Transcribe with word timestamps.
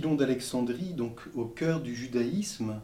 D'Alexandrie, 0.00 0.94
donc 0.94 1.20
au 1.34 1.44
cœur 1.44 1.80
du 1.80 1.94
judaïsme, 1.94 2.80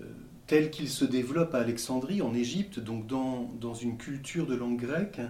euh, 0.00 0.04
tel 0.46 0.70
qu'il 0.70 0.88
se 0.88 1.04
développe 1.04 1.54
à 1.54 1.58
Alexandrie, 1.58 2.22
en 2.22 2.34
Égypte, 2.34 2.78
donc 2.78 3.06
dans, 3.06 3.74
une 3.74 3.98
culture 3.98 4.46
de 4.46 4.54
langue 4.54 4.78
grecque, 4.78 5.20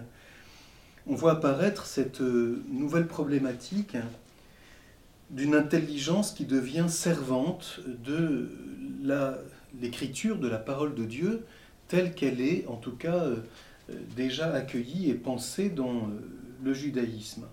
on 1.07 1.15
voit 1.15 1.33
apparaître 1.33 1.87
cette 1.87 2.21
euh, 2.21 2.63
nouvelle 2.69 3.07
problématique 3.07 3.97
d'une 5.31 5.55
intelligence 5.55 6.33
qui 6.33 6.45
devient 6.45 6.85
servante 6.87 7.79
de 8.05 8.51
l'écriture, 9.81 10.37
de 10.37 10.47
la 10.47 10.59
parole 10.59 10.93
de 10.93 11.05
Dieu, 11.05 11.45
telle 11.87 12.13
qu'elle 12.13 12.41
est, 12.41 12.67
en 12.67 12.75
tout 12.75 12.95
cas, 12.95 13.27
déjà 14.15 14.53
accueillie 14.53 15.09
et 15.09 15.13
pensée 15.13 15.69
dans 15.69 16.09
le 16.61 16.73
judaïsme. 16.73 17.45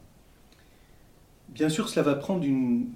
Bien 1.49 1.69
sûr, 1.69 1.89
cela 1.89 2.03
va 2.05 2.15
prendre 2.15 2.45
une, 2.45 2.93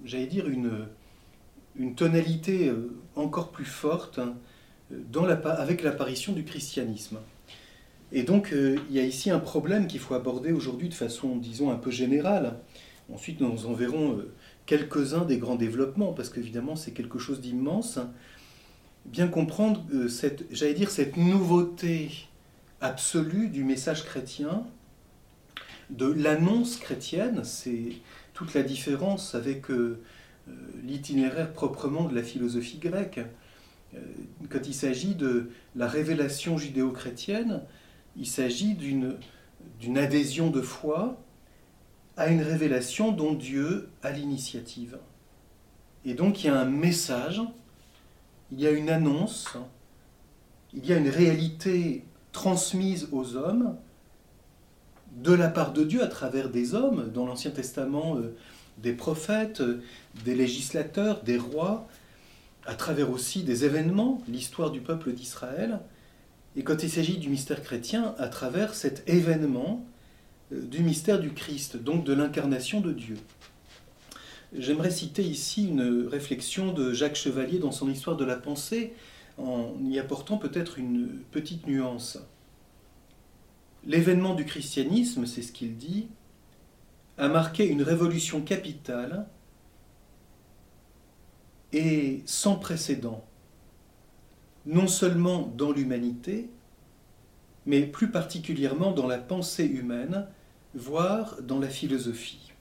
tonalité 1.96 2.68
euh, 2.68 2.94
encore 3.16 3.50
plus 3.50 3.64
forte 3.64 4.18
hein, 4.18 4.36
avec 5.44 5.82
l'apparition 5.82 6.32
du 6.32 6.44
christianisme. 6.44 7.18
Et 8.12 8.24
donc, 8.24 8.52
euh, 8.52 8.76
il 8.90 8.96
y 8.96 9.00
a 9.00 9.04
ici 9.04 9.30
un 9.30 9.38
problème 9.38 9.86
qu'il 9.86 10.00
faut 10.00 10.14
aborder 10.14 10.52
aujourd'hui 10.52 10.90
de 10.90 10.94
façon, 10.94 11.36
disons, 11.36 11.70
un 11.70 11.76
peu 11.76 11.90
générale. 11.90 12.58
Ensuite, 13.12 13.40
nous 13.40 13.66
en 13.66 13.72
verrons 13.72 14.18
euh, 14.18 14.32
quelques-uns 14.66 15.24
des 15.24 15.38
grands 15.38 15.56
développements, 15.56 16.12
parce 16.12 16.28
qu'évidemment, 16.28 16.76
c'est 16.76 16.92
quelque 16.92 17.18
chose 17.18 17.40
d'immense. 17.40 17.98
Bien 19.06 19.28
comprendre 19.28 19.84
cette, 20.08 20.44
j'allais 20.52 20.74
dire, 20.74 20.90
cette 20.90 21.16
nouveauté 21.16 22.10
absolue 22.80 23.48
du 23.48 23.64
message 23.64 24.04
chrétien, 24.04 24.64
de 25.90 26.06
l'annonce 26.06 26.76
chrétienne, 26.76 27.44
c'est 27.44 27.92
toute 28.34 28.54
la 28.54 28.62
différence 28.62 29.34
avec 29.34 29.70
euh, 29.70 30.00
euh, 30.48 30.52
l'itinéraire 30.84 31.52
proprement 31.52 32.04
de 32.04 32.14
la 32.14 32.22
philosophie 32.22 32.78
grecque. 32.78 33.20
Euh, 33.94 34.00
quand 34.48 34.66
il 34.66 34.74
s'agit 34.74 35.14
de 35.14 35.50
la 35.76 35.86
révélation 35.86 36.58
judéo-chrétienne, 36.58 37.62
il 38.16 38.26
s'agit 38.26 38.74
d'une, 38.74 39.16
d'une 39.80 39.98
adhésion 39.98 40.50
de 40.50 40.60
foi 40.60 41.20
à 42.16 42.28
une 42.28 42.42
révélation 42.42 43.12
dont 43.12 43.34
Dieu 43.34 43.88
a 44.02 44.10
l'initiative. 44.10 44.98
Et 46.04 46.14
donc 46.14 46.42
il 46.42 46.48
y 46.48 46.50
a 46.50 46.58
un 46.58 46.66
message, 46.66 47.40
il 48.50 48.60
y 48.60 48.66
a 48.66 48.70
une 48.70 48.90
annonce, 48.90 49.56
il 50.74 50.84
y 50.86 50.92
a 50.92 50.96
une 50.96 51.08
réalité 51.08 52.04
transmise 52.32 53.08
aux 53.12 53.36
hommes 53.36 53.76
de 55.16 55.32
la 55.32 55.48
part 55.48 55.72
de 55.72 55.84
Dieu 55.84 56.02
à 56.02 56.06
travers 56.06 56.48
des 56.48 56.74
hommes, 56.74 57.10
dans 57.12 57.26
l'Ancien 57.26 57.50
Testament, 57.50 58.16
euh, 58.16 58.34
des 58.78 58.92
prophètes, 58.92 59.60
euh, 59.60 59.82
des 60.24 60.34
législateurs, 60.34 61.22
des 61.22 61.36
rois, 61.36 61.86
à 62.64 62.74
travers 62.74 63.10
aussi 63.10 63.42
des 63.42 63.64
événements, 63.64 64.22
l'histoire 64.28 64.70
du 64.70 64.80
peuple 64.80 65.12
d'Israël, 65.12 65.80
et 66.56 66.64
quand 66.64 66.82
il 66.82 66.90
s'agit 66.90 67.18
du 67.18 67.28
mystère 67.28 67.62
chrétien, 67.62 68.14
à 68.18 68.28
travers 68.28 68.74
cet 68.74 69.08
événement 69.08 69.84
euh, 70.52 70.60
du 70.62 70.82
mystère 70.82 71.20
du 71.20 71.32
Christ, 71.32 71.76
donc 71.76 72.04
de 72.04 72.14
l'incarnation 72.14 72.80
de 72.80 72.92
Dieu. 72.92 73.16
J'aimerais 74.54 74.90
citer 74.90 75.22
ici 75.22 75.66
une 75.68 76.08
réflexion 76.08 76.72
de 76.72 76.92
Jacques 76.92 77.16
Chevalier 77.16 77.58
dans 77.58 77.72
son 77.72 77.90
Histoire 77.90 78.16
de 78.16 78.24
la 78.24 78.36
pensée, 78.36 78.92
en 79.38 79.74
y 79.82 79.98
apportant 79.98 80.36
peut-être 80.36 80.78
une 80.78 81.08
petite 81.30 81.66
nuance. 81.66 82.18
L'événement 83.84 84.34
du 84.34 84.44
christianisme, 84.44 85.26
c'est 85.26 85.42
ce 85.42 85.52
qu'il 85.52 85.76
dit, 85.76 86.08
a 87.18 87.28
marqué 87.28 87.66
une 87.66 87.82
révolution 87.82 88.40
capitale 88.40 89.26
et 91.72 92.22
sans 92.26 92.56
précédent, 92.56 93.24
non 94.66 94.86
seulement 94.86 95.52
dans 95.56 95.72
l'humanité, 95.72 96.50
mais 97.66 97.82
plus 97.82 98.10
particulièrement 98.10 98.92
dans 98.92 99.06
la 99.06 99.18
pensée 99.18 99.66
humaine, 99.66 100.26
voire 100.74 101.40
dans 101.42 101.58
la 101.58 101.68
philosophie. 101.68 102.52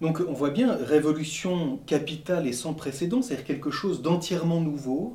Donc 0.00 0.20
on 0.26 0.32
voit 0.32 0.50
bien 0.50 0.74
révolution 0.76 1.78
capitale 1.86 2.46
et 2.46 2.52
sans 2.52 2.74
précédent, 2.74 3.20
c'est-à-dire 3.20 3.44
quelque 3.44 3.70
chose 3.70 4.00
d'entièrement 4.00 4.60
nouveau, 4.60 5.14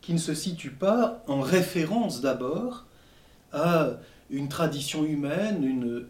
qui 0.00 0.12
ne 0.12 0.18
se 0.18 0.34
situe 0.34 0.70
pas 0.70 1.22
en 1.26 1.40
référence 1.40 2.20
d'abord 2.20 2.86
à 3.52 3.98
une 4.30 4.48
tradition 4.48 5.04
humaine, 5.04 5.64
une, 5.64 6.06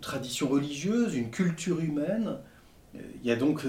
tradition 0.00 0.48
religieuse, 0.48 1.16
une 1.16 1.30
culture 1.30 1.80
humaine. 1.80 2.36
Il 2.94 3.26
y 3.26 3.32
a 3.32 3.36
donc 3.36 3.64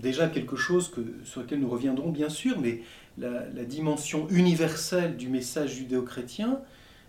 déjà 0.00 0.28
quelque 0.28 0.56
chose 0.56 0.92
sur 1.24 1.40
lequel 1.40 1.60
nous 1.60 1.70
reviendrons 1.70 2.10
bien 2.10 2.28
sûr, 2.28 2.60
mais 2.60 2.82
la, 3.18 3.64
dimension 3.64 4.28
universelle 4.28 5.16
du 5.16 5.28
message 5.28 5.74
judéo-chrétien, 5.76 6.60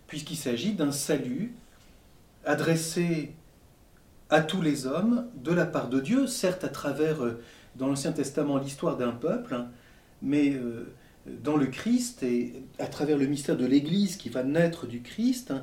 puisqu'il 0.07 0.37
s'agit 0.37 0.73
d'un 0.73 0.91
salut 0.91 1.53
adressé 2.45 3.33
à 4.29 4.41
tous 4.41 4.61
les 4.61 4.87
hommes 4.87 5.27
de 5.35 5.51
la 5.51 5.65
part 5.65 5.89
de 5.89 5.99
Dieu, 5.99 6.27
certes 6.27 6.63
à 6.63 6.69
travers, 6.69 7.23
euh, 7.23 7.41
dans 7.75 7.87
l'Ancien 7.87 8.11
Testament, 8.11 8.57
l'histoire 8.57 8.97
d'un 8.97 9.11
peuple, 9.11 9.57
mais 10.21 10.51
euh, 10.51 10.93
dans 11.43 11.57
le 11.57 11.67
Christ 11.67 12.23
et 12.23 12.53
à 12.79 12.87
travers 12.87 13.17
le 13.17 13.25
mystère 13.25 13.57
de 13.57 13.65
l'Église 13.65 14.17
qui 14.17 14.29
va 14.29 14.43
naître 14.43 14.87
du 14.87 15.01
Christ, 15.01 15.53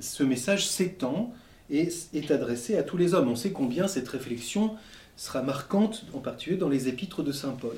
ce 0.00 0.22
message 0.22 0.66
s'étend 0.68 1.32
et 1.70 1.88
est 2.12 2.30
adressé 2.30 2.76
à 2.76 2.82
tous 2.82 2.96
les 2.96 3.14
hommes. 3.14 3.28
On 3.28 3.36
sait 3.36 3.52
combien 3.52 3.88
cette 3.88 4.08
réflexion 4.08 4.76
sera 5.16 5.42
marquante, 5.42 6.04
en 6.12 6.18
particulier 6.18 6.56
dans 6.56 6.68
les 6.68 6.88
épîtres 6.88 7.22
de 7.22 7.32
Saint 7.32 7.52
Paul. 7.52 7.76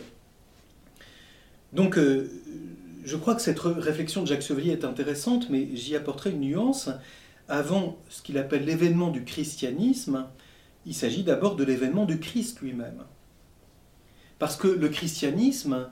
Donc, 1.72 1.98
euh, 1.98 2.30
je 3.04 3.16
crois 3.16 3.34
que 3.34 3.42
cette 3.42 3.60
réflexion 3.60 4.22
de 4.22 4.26
Jacques 4.26 4.42
Chevalier 4.42 4.72
est 4.72 4.84
intéressante, 4.84 5.50
mais 5.50 5.68
j'y 5.74 5.94
apporterai 5.94 6.30
une 6.30 6.41
nuance. 6.41 6.88
Avant 7.48 7.98
ce 8.08 8.22
qu'il 8.22 8.38
appelle 8.38 8.64
l'événement 8.64 9.10
du 9.10 9.24
christianisme, 9.24 10.26
il 10.86 10.94
s'agit 10.94 11.22
d'abord 11.22 11.56
de 11.56 11.64
l'événement 11.64 12.06
du 12.06 12.18
Christ 12.18 12.60
lui-même. 12.60 13.04
Parce 14.38 14.56
que 14.56 14.68
le 14.68 14.88
christianisme, 14.88 15.88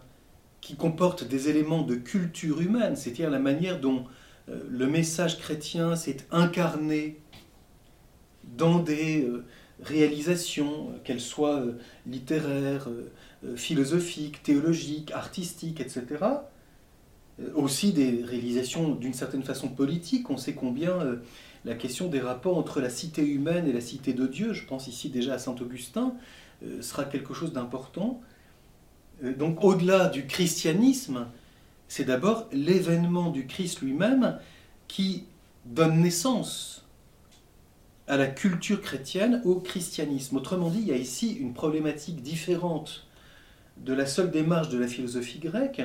qui 0.65 0.77
comporte 0.77 1.29
des 1.29 1.51
éléments 1.51 1.83
de 1.83 1.95
culture 1.95 2.63
humaine, 2.63 2.97
c'est-à-dire 2.97 3.29
la 3.29 3.39
manière 3.39 3.79
dont 3.81 4.07
euh, 4.49 4.59
le 4.71 4.87
message 4.87 5.39
chrétien 5.39 5.95
s'est 5.95 6.17
incarné 6.31 7.21
dans 8.57 8.79
des 8.79 9.25
euh, 9.25 9.45
réalisations, 9.83 10.89
qu'elles 11.05 11.21
soient 11.21 11.61
euh, 11.61 11.79
littéraires, 12.07 12.89
philosophiques, 13.57 14.43
théologiques, 14.43 15.11
artistiques, 15.11 15.83
etc. 15.83 16.03
Aussi 17.55 17.93
des 17.93 18.23
réalisations 18.25 18.95
d'une 18.95 19.13
certaine 19.13 19.43
façon 19.43 19.69
politiques. 19.69 20.31
On 20.31 20.39
sait 20.39 20.55
combien 20.55 21.19
la 21.67 21.75
question 21.75 22.09
des 22.09 22.21
rapports 22.21 22.57
entre 22.57 22.81
la 22.81 22.89
cité 22.89 23.23
humaine 23.23 23.69
et 23.69 23.73
la 23.75 23.83
cité 23.83 24.15
de 24.15 24.27
Dieu, 24.27 24.55
je 24.55 24.65
pense 24.65 24.89
ici 24.89 25.11
déjà 25.11 25.35
à 25.35 25.39
Saint 25.39 25.57
Augustin, 25.61 26.15
sera 26.81 27.05
quelque 27.05 27.35
chose 27.35 27.53
d'important. 27.53 28.23
Donc 29.23 29.63
au-delà 29.65 30.09
du 30.09 30.27
christianisme, 30.27 31.27
c'est 31.89 32.05
d'abord 32.05 32.49
l'événement 32.53 33.31
du 33.31 33.47
Christ 33.47 33.81
lui-même 33.81 34.39
qui 34.89 35.25
donne 35.65 36.01
naissance 36.01 36.85
à 38.07 38.17
la 38.17 38.27
culture 38.27 38.81
chrétienne, 38.81 39.41
au 39.45 39.57
christianisme. 39.57 40.37
Autrement 40.37 40.71
dit, 40.71 40.81
il 40.81 40.89
y 40.89 40.93
a 40.93 40.97
ici 40.97 41.33
une 41.33 41.55
problématique 41.55 42.23
différente 42.23 43.07
de 43.79 43.95
la 43.95 44.07
seule 44.07 44.31
démarche 44.31 44.69
de 44.69 44.79
la 44.79 44.87
philosophie 44.87 45.39
grecque, 45.39 45.83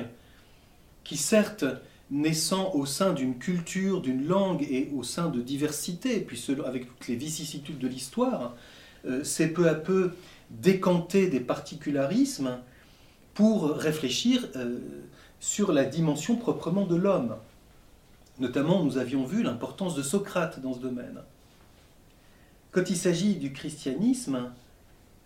qui 1.02 1.16
certes 1.16 1.64
naissant 2.10 2.72
au 2.74 2.86
sein 2.86 3.12
d'une 3.12 3.38
culture, 3.38 4.00
d'une 4.00 4.26
langue 4.26 4.66
et 4.68 4.90
au 4.94 5.02
sein 5.02 5.28
de 5.28 5.40
diversité, 5.40 6.20
puis 6.20 6.44
avec 6.66 6.86
toutes 6.88 7.08
les 7.08 7.16
vicissitudes 7.16 7.78
de 7.78 7.88
l'histoire, 7.88 8.56
euh, 9.06 9.24
c'est 9.24 9.48
peu 9.48 9.68
à 9.68 9.74
peu 9.74 10.12
décanter 10.50 11.28
des 11.28 11.40
particularismes 11.40 12.58
pour 13.40 13.70
réfléchir 13.70 14.48
euh, 14.54 14.80
sur 15.38 15.72
la 15.72 15.86
dimension 15.86 16.36
proprement 16.36 16.84
de 16.84 16.94
l'homme. 16.94 17.36
Notamment, 18.38 18.84
nous 18.84 18.98
avions 18.98 19.24
vu 19.24 19.42
l'importance 19.42 19.94
de 19.94 20.02
Socrate 20.02 20.60
dans 20.60 20.74
ce 20.74 20.78
domaine. 20.78 21.22
Quand 22.70 22.90
il 22.90 22.98
s'agit 22.98 23.36
du 23.36 23.54
christianisme, 23.54 24.52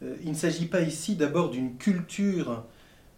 euh, 0.04 0.14
il 0.22 0.30
ne 0.30 0.36
s'agit 0.36 0.66
pas 0.66 0.82
ici 0.82 1.16
d'abord 1.16 1.50
d'une 1.50 1.76
culture 1.76 2.62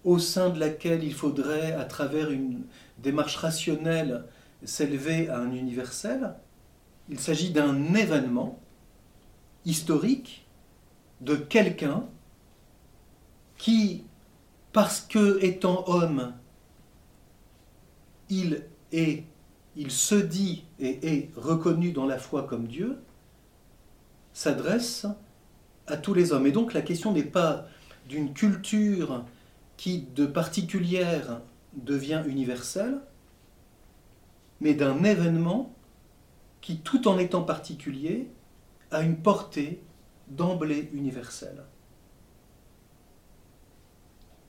au 0.02 0.18
sein 0.18 0.48
de 0.48 0.58
laquelle 0.58 1.04
il 1.04 1.12
faudrait, 1.12 1.72
à 1.72 1.84
travers 1.84 2.30
une 2.30 2.62
démarche 2.96 3.36
rationnelle, 3.36 4.24
s'élever 4.64 5.28
à 5.28 5.40
un 5.40 5.52
universel. 5.52 6.32
Il 7.10 7.20
s'agit 7.20 7.50
d'un 7.50 7.92
événement 7.92 8.58
historique 9.66 10.46
de 11.20 11.36
quelqu'un 11.36 12.06
qui, 13.58 14.04
parce 14.76 15.00
que 15.00 15.42
étant 15.42 15.84
homme, 15.88 16.34
il 18.28 18.64
est, 18.92 19.24
il 19.74 19.90
se 19.90 20.14
dit 20.14 20.66
et 20.78 21.14
est 21.14 21.30
reconnu 21.34 21.92
dans 21.92 22.04
la 22.04 22.18
foi 22.18 22.42
comme 22.42 22.66
Dieu, 22.66 22.98
s'adresse 24.34 25.06
à 25.86 25.96
tous 25.96 26.12
les 26.12 26.32
hommes. 26.32 26.46
Et 26.46 26.52
donc 26.52 26.74
la 26.74 26.82
question 26.82 27.14
n'est 27.14 27.22
pas 27.22 27.64
d'une 28.06 28.34
culture 28.34 29.24
qui, 29.78 30.02
de 30.14 30.26
particulière, 30.26 31.40
devient 31.72 32.22
universelle, 32.26 33.00
mais 34.60 34.74
d'un 34.74 35.04
événement 35.04 35.74
qui, 36.60 36.80
tout 36.80 37.08
en 37.08 37.16
étant 37.16 37.44
particulier, 37.44 38.28
a 38.90 39.00
une 39.00 39.16
portée 39.16 39.80
d'emblée 40.28 40.90
universelle. 40.92 41.64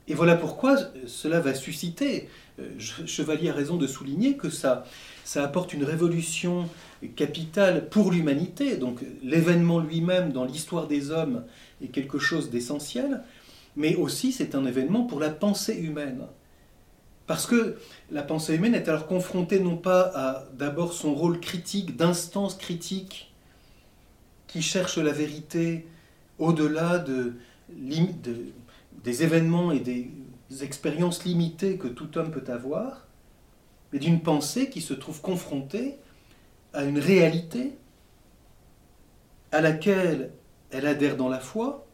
Et 0.07 0.13
voilà 0.13 0.35
pourquoi 0.35 0.77
cela 1.05 1.39
va 1.39 1.53
susciter, 1.53 2.29
euh, 2.59 2.69
Chevalier 2.79 3.49
a 3.49 3.53
raison 3.53 3.75
de 3.75 3.87
souligner 3.87 4.37
que 4.37 4.49
ça, 4.49 4.85
ça 5.23 5.43
apporte 5.43 5.73
une 5.73 5.83
révolution 5.83 6.69
capitale 7.15 7.89
pour 7.89 8.11
l'humanité. 8.11 8.77
Donc 8.77 8.99
l'événement 9.21 9.79
lui-même 9.79 10.31
dans 10.31 10.45
l'histoire 10.45 10.87
des 10.87 11.11
hommes 11.11 11.43
est 11.81 11.87
quelque 11.87 12.19
chose 12.19 12.49
d'essentiel, 12.49 13.21
mais 13.75 13.95
aussi 13.95 14.31
c'est 14.31 14.55
un 14.55 14.65
événement 14.65 15.03
pour 15.03 15.19
la 15.19 15.29
pensée 15.29 15.75
humaine. 15.75 16.23
Parce 17.27 17.45
que 17.45 17.75
la 18.09 18.23
pensée 18.23 18.55
humaine 18.55 18.73
est 18.73 18.87
alors 18.87 19.05
confrontée 19.05 19.59
non 19.59 19.75
pas 19.75 20.11
à 20.15 20.45
d'abord 20.57 20.93
son 20.93 21.13
rôle 21.13 21.41
critique, 21.41 21.97
d'instance 21.97 22.55
critique, 22.55 23.33
qui 24.47 24.61
cherche 24.61 24.97
la 24.97 25.11
vérité 25.11 25.85
au-delà 26.39 26.99
de, 26.99 27.33
des 29.07 29.23
événements 29.23 29.71
et 29.71 29.79
des 29.79 30.11
expériences 30.59 31.23
limitées 31.23 31.77
que 31.77 31.87
tout 31.87 32.17
homme 32.17 32.29
peut 32.29 32.51
avoir, 32.51 33.07
mais 33.93 33.99
d'une 33.99 34.21
pensée 34.21 34.69
qui 34.69 34.81
se 34.81 34.93
trouve 34.93 35.21
confrontée 35.21 35.95
à 36.73 36.83
une 36.83 36.99
réalité 36.99 37.77
à 39.53 39.61
laquelle 39.61 40.33
elle 40.71 40.85
adhère 40.85 41.15
dans 41.15 41.29
la 41.29 41.39
foi 41.39 41.87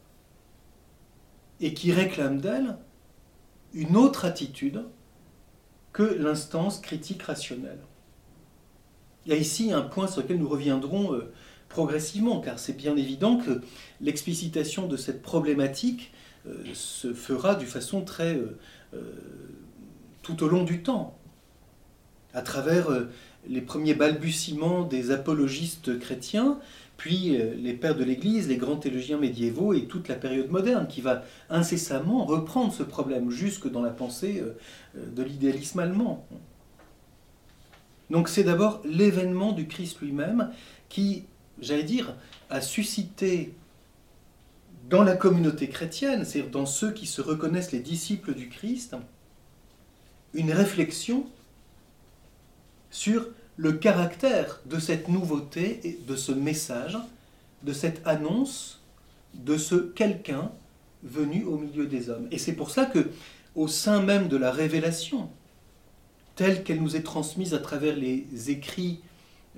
et 1.60 1.72
qui 1.72 1.92
réclame 1.92 2.40
d'elle 2.40 2.78
une 3.74 3.96
autre 3.96 4.24
attitude 4.24 4.84
que 5.92 6.02
l'instance 6.02 6.80
critique 6.80 7.22
rationnelle. 7.22 7.84
Il 9.24 9.30
y 9.30 9.36
a 9.36 9.38
ici 9.38 9.70
un 9.70 9.82
point 9.82 10.08
sur 10.08 10.22
lequel 10.22 10.40
nous 10.40 10.48
reviendrons 10.48 11.14
euh, 11.14 11.32
progressivement, 11.68 12.40
car 12.40 12.58
c'est 12.58 12.76
bien 12.76 12.96
évident 12.96 13.36
que 13.36 13.60
l'explicitation 14.00 14.88
de 14.88 14.96
cette 14.96 15.22
problématique 15.22 16.10
se 16.74 17.14
fera 17.14 17.54
de 17.54 17.64
façon 17.64 18.02
très 18.02 18.36
euh, 18.94 18.98
tout 20.22 20.42
au 20.42 20.48
long 20.48 20.64
du 20.64 20.82
temps, 20.82 21.16
à 22.32 22.42
travers 22.42 22.88
les 23.46 23.60
premiers 23.60 23.94
balbutiements 23.94 24.84
des 24.84 25.10
apologistes 25.10 25.98
chrétiens, 25.98 26.58
puis 26.96 27.36
les 27.58 27.74
pères 27.74 27.94
de 27.94 28.04
l'Église, 28.04 28.48
les 28.48 28.56
grands 28.56 28.76
théologiens 28.76 29.18
médiévaux 29.18 29.74
et 29.74 29.84
toute 29.84 30.08
la 30.08 30.14
période 30.14 30.50
moderne 30.50 30.86
qui 30.88 31.00
va 31.00 31.24
incessamment 31.50 32.24
reprendre 32.24 32.72
ce 32.72 32.82
problème 32.82 33.30
jusque 33.30 33.70
dans 33.70 33.82
la 33.82 33.90
pensée 33.90 34.42
de 34.94 35.22
l'idéalisme 35.22 35.80
allemand. 35.80 36.26
Donc 38.10 38.28
c'est 38.28 38.44
d'abord 38.44 38.80
l'événement 38.84 39.52
du 39.52 39.66
Christ 39.66 40.00
lui-même 40.00 40.50
qui, 40.88 41.24
j'allais 41.60 41.84
dire, 41.84 42.14
a 42.50 42.60
suscité 42.60 43.54
dans 44.88 45.02
la 45.02 45.16
communauté 45.16 45.68
chrétienne, 45.68 46.24
c'est-à-dire 46.24 46.50
dans 46.50 46.66
ceux 46.66 46.92
qui 46.92 47.06
se 47.06 47.20
reconnaissent 47.20 47.72
les 47.72 47.80
disciples 47.80 48.34
du 48.34 48.48
Christ, 48.48 48.96
une 50.34 50.52
réflexion 50.52 51.26
sur 52.90 53.28
le 53.56 53.72
caractère 53.72 54.60
de 54.66 54.78
cette 54.78 55.08
nouveauté 55.08 55.80
et 55.84 55.98
de 56.06 56.16
ce 56.16 56.32
message, 56.32 56.98
de 57.62 57.72
cette 57.72 58.06
annonce 58.06 58.82
de 59.34 59.56
ce 59.56 59.74
quelqu'un 59.74 60.52
venu 61.02 61.44
au 61.44 61.58
milieu 61.58 61.86
des 61.86 62.10
hommes. 62.10 62.28
Et 62.30 62.38
c'est 62.38 62.52
pour 62.52 62.70
ça 62.70 62.86
que 62.86 63.10
au 63.54 63.68
sein 63.68 64.02
même 64.02 64.28
de 64.28 64.36
la 64.36 64.50
révélation, 64.50 65.30
telle 66.34 66.64
qu'elle 66.64 66.82
nous 66.82 66.96
est 66.96 67.02
transmise 67.02 67.54
à 67.54 67.58
travers 67.58 67.96
les 67.96 68.26
écrits 68.50 69.00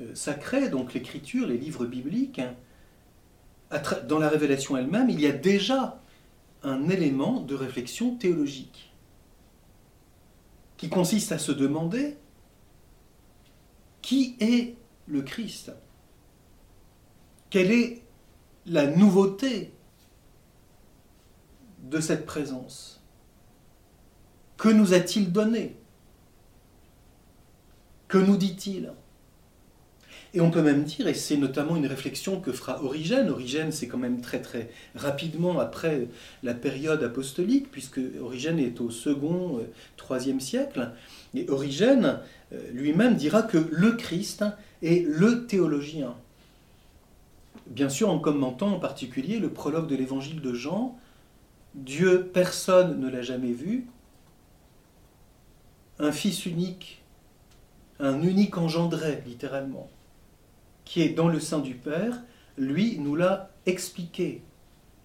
euh, 0.01 0.15
sacrés, 0.15 0.69
donc 0.69 0.93
l'écriture, 0.93 1.47
les 1.47 1.57
livres 1.57 1.87
bibliques, 1.87 2.41
dans 4.09 4.19
la 4.19 4.29
révélation 4.29 4.77
elle-même, 4.77 5.11
il 5.11 5.21
y 5.21 5.27
a 5.27 5.33
déjà 5.33 6.01
un 6.63 6.89
élément 6.89 7.41
de 7.41 7.55
réflexion 7.55 8.17
théologique 8.17 8.93
qui 10.77 10.89
consiste 10.89 11.33
à 11.33 11.39
se 11.39 11.53
demander 11.53 12.17
qui 14.03 14.37
est 14.41 14.77
le 15.07 15.23
Christ. 15.23 15.73
Quelle 17.51 17.73
est 17.73 18.03
la 18.67 18.87
nouveauté 18.87 19.73
de 21.83 22.01
cette 22.01 22.27
présence? 22.27 23.03
Que 24.57 24.69
nous 24.69 24.95
a-t-il 24.95 25.33
donné 25.33 25.77
Que 28.09 28.19
nous 28.19 28.37
dit-il? 28.37 28.93
Et 30.37 30.41
on 30.43 30.51
peut 30.51 30.61
même 30.61 30.85
dire, 30.85 31.09
et 31.09 31.15
c'est 31.15 31.39
notamment 31.39 31.77
une 31.77 31.87
réflexion 31.87 32.41
que 32.41 32.53
fera 32.53 32.85
Origène, 32.85 33.31
Origène 33.31 33.73
c'est 33.73 33.89
quand 33.89 33.97
même 33.97 34.21
très 34.21 34.43
très 34.43 34.69
rapidement 34.95 35.59
après 35.59 36.09
la 36.43 36.53
période 36.53 37.03
apostolique, 37.03 37.71
puisque 37.71 38.01
Origène 38.21 38.59
est 38.59 38.83
au 38.83 38.91
second, 38.91 39.61
euh, 39.61 39.63
troisième 39.97 40.41
siècle, 40.41 40.91
et 41.35 41.49
Origène 41.49 42.19
euh, 42.53 42.61
lui-même 42.73 43.17
dira 43.17 43.43
que 43.45 43.57
le 43.71 43.93
Christ 43.93 44.45
est 44.83 45.07
le 45.09 45.47
théologien. 45.47 46.15
Bien 47.69 47.89
sûr 47.89 48.11
en 48.11 48.19
commentant 48.19 48.75
en 48.75 48.79
particulier 48.79 49.39
le 49.39 49.49
prologue 49.49 49.89
de 49.89 49.97
l'évangile 49.97 50.43
de 50.43 50.53
Jean, 50.53 50.99
Dieu 51.75 52.31
personne 52.31 53.01
ne 53.01 53.09
l'a 53.09 53.23
jamais 53.23 53.53
vu, 53.53 53.87
un 55.99 56.13
fils 56.13 56.45
unique, 56.45 57.03
un 58.01 58.21
unique 58.21 58.59
engendré, 58.59 59.23
littéralement, 59.27 59.89
qui 60.87 61.03
est 61.03 61.11
dans 61.11 61.29
le 61.29 61.41
sein 61.41 61.59
du 61.59 61.75
Père, 61.75 62.23
lui 62.57 62.99
nous 62.99 63.17
l'a 63.17 63.51
expliqué, 63.67 64.43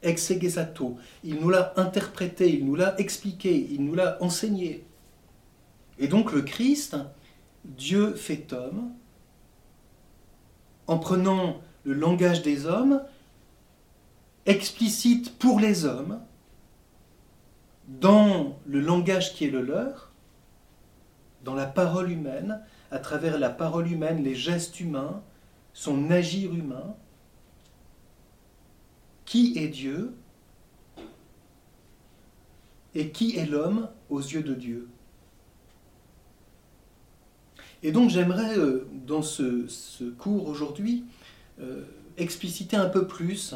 exegesato, 0.04 0.98
il 1.26 1.36
nous 1.42 1.50
l'a 1.50 1.74
interprété, 1.76 2.54
il 2.54 2.66
nous 2.66 2.76
l'a 2.76 2.98
expliqué, 3.00 3.68
il 3.70 3.84
nous 3.84 3.96
l'a 3.96 4.18
enseigné. 4.22 4.86
Et 6.00 6.08
donc 6.08 6.32
le 6.32 6.44
Christ, 6.44 6.96
Dieu 7.66 8.14
fait 8.14 8.54
homme, 8.54 8.92
en 10.88 10.98
prenant 10.98 11.62
le 11.84 11.94
langage 11.94 12.44
des 12.44 12.66
hommes, 12.68 13.02
explicite 14.46 15.38
pour 15.38 15.60
les 15.60 15.86
hommes, 15.86 16.22
dans 17.88 18.58
le 18.66 18.80
langage 18.80 19.34
qui 19.34 19.46
est 19.46 19.52
le 19.52 19.62
leur, 19.62 20.12
dans 21.44 21.56
la 21.56 21.66
parole 21.66 22.12
humaine, 22.12 22.62
à 22.92 23.00
travers 23.00 23.40
la 23.40 23.50
parole 23.50 23.92
humaine, 23.92 24.24
les 24.24 24.36
gestes 24.36 24.80
humains, 24.80 25.22
son 25.74 26.12
agir 26.12 26.54
humain. 26.54 26.96
Qui 29.26 29.58
est 29.58 29.70
Dieu 29.70 30.14
et 32.94 33.12
qui 33.12 33.38
est 33.38 33.46
l'homme 33.46 33.90
aux 34.10 34.20
yeux 34.20 34.44
de 34.44 34.54
Dieu 34.54 34.90
Et 37.84 37.92
donc 37.92 38.10
j'aimerais, 38.10 38.58
euh, 38.58 38.88
dans 39.08 39.22
ce, 39.22 40.10
cours 40.18 40.48
aujourd'hui, 40.48 41.06
euh, 41.62 41.84
expliciter 42.18 42.76
un 42.76 42.90
peu 42.90 43.08
plus 43.08 43.56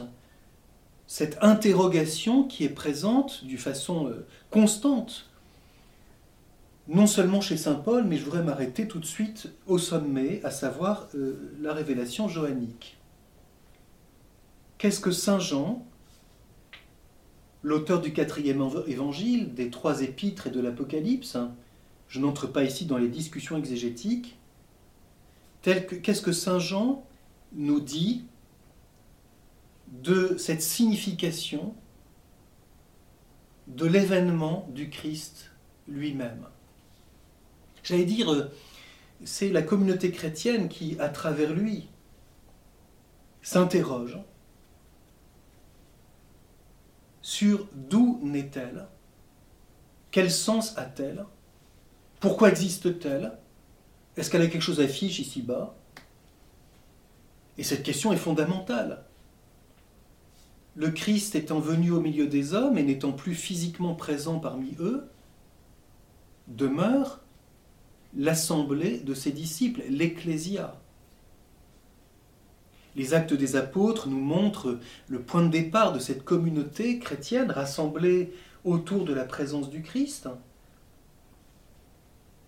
cette 1.07 1.37
interrogation 1.41 2.43
qui 2.43 2.63
est 2.63 2.69
présente 2.69 3.43
d'une 3.43 3.57
façon 3.57 4.07
euh, 4.07 4.25
constante 4.49 5.29
non 6.87 7.07
seulement 7.07 7.41
chez 7.41 7.57
Saint 7.57 7.75
Paul, 7.75 8.03
mais 8.05 8.17
je 8.17 8.25
voudrais 8.25 8.43
m'arrêter 8.43 8.87
tout 8.87 8.99
de 8.99 9.05
suite 9.05 9.49
au 9.65 9.77
sommet, 9.77 10.41
à 10.43 10.51
savoir 10.51 11.07
euh, 11.15 11.51
la 11.59 11.73
révélation 11.73 12.27
johannique. 12.27 12.97
Qu'est-ce 14.77 14.99
que 14.99 15.11
Saint 15.11 15.39
Jean, 15.39 15.85
l'auteur 17.63 18.01
du 18.01 18.13
quatrième 18.13 18.69
évangile, 18.87 19.53
des 19.55 19.71
trois 19.71 20.01
épîtres 20.01 20.47
et 20.47 20.51
de 20.51 20.59
l'Apocalypse, 20.59 21.35
hein, 21.35 21.55
je 22.07 22.19
n'entre 22.19 22.45
pas 22.45 22.63
ici 22.63 22.85
dans 22.85 22.97
les 22.97 23.07
discussions 23.07 23.57
exégétiques, 23.57 24.37
qu'est-ce 25.63 26.21
que 26.21 26.31
Saint 26.31 26.59
Jean 26.59 27.03
nous 27.53 27.79
dit 27.79 28.25
de 30.03 30.35
cette 30.37 30.61
signification 30.61 31.73
de 33.67 33.87
l'événement 33.87 34.69
du 34.71 34.91
Christ 34.91 35.51
lui-même? 35.87 36.45
J'allais 37.85 38.05
dire, 38.05 38.33
euh, 38.33 38.51
c'est 39.23 39.49
la 39.49 39.61
communauté 39.61 40.11
chrétienne 40.11 40.69
qui, 40.69 40.97
à 40.99 41.07
travers 41.07 41.53
lui, 41.53 41.87
s'interroge 43.43 44.17
sur 47.21 47.67
d'où 47.73 48.19
naît-elle, 48.23 48.87
quel 50.09 50.31
sens 50.31 50.75
a-t-elle, 50.77 51.25
pourquoi 52.19 52.49
existe-t-elle, 52.49 53.37
est-ce 54.17 54.31
qu'elle 54.31 54.41
a 54.41 54.47
quelque 54.47 54.61
chose 54.61 54.81
à 54.81 54.87
fiche 54.87 55.19
ici-bas? 55.19 55.75
Et 57.59 57.63
cette 57.63 57.83
question 57.83 58.11
est 58.13 58.17
fondamentale. 58.17 59.05
le 60.75 60.89
Christ 60.91 61.35
étant 61.35 61.59
venu 61.59 61.91
au 61.91 62.01
milieu 62.01 62.27
des 62.27 62.53
hommes 62.53 62.77
et 62.77 62.83
n'étant 62.83 63.13
plus 63.13 63.35
physiquement 63.35 63.95
présent 63.95 64.39
parmi 64.39 64.75
eux, 64.79 65.07
demeure 66.47 67.24
l'assemblée 68.15 68.99
de 68.99 69.13
ses 69.13 69.31
disciples, 69.31 69.83
l'ecclésia. 69.89 70.79
Les 72.95 73.13
actes 73.13 73.33
des 73.33 73.55
apôtres 73.55 74.07
nous 74.07 74.21
montrent 74.21 74.79
le 75.07 75.21
point 75.21 75.43
de 75.43 75.49
départ 75.49 75.91
de 75.91 75.99
cette 75.99 76.23
communauté 76.23 76.97
chrétienne 76.99 77.51
rassemblée 77.51 78.33
autour 78.63 79.03
de 79.03 79.13
la 79.13 79.25
présence 79.25 79.69
du 79.69 79.81
Christ. 79.81 80.29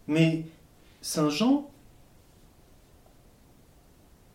Mais 0.07 0.45
Saint 1.01 1.29
Jean, 1.29 1.69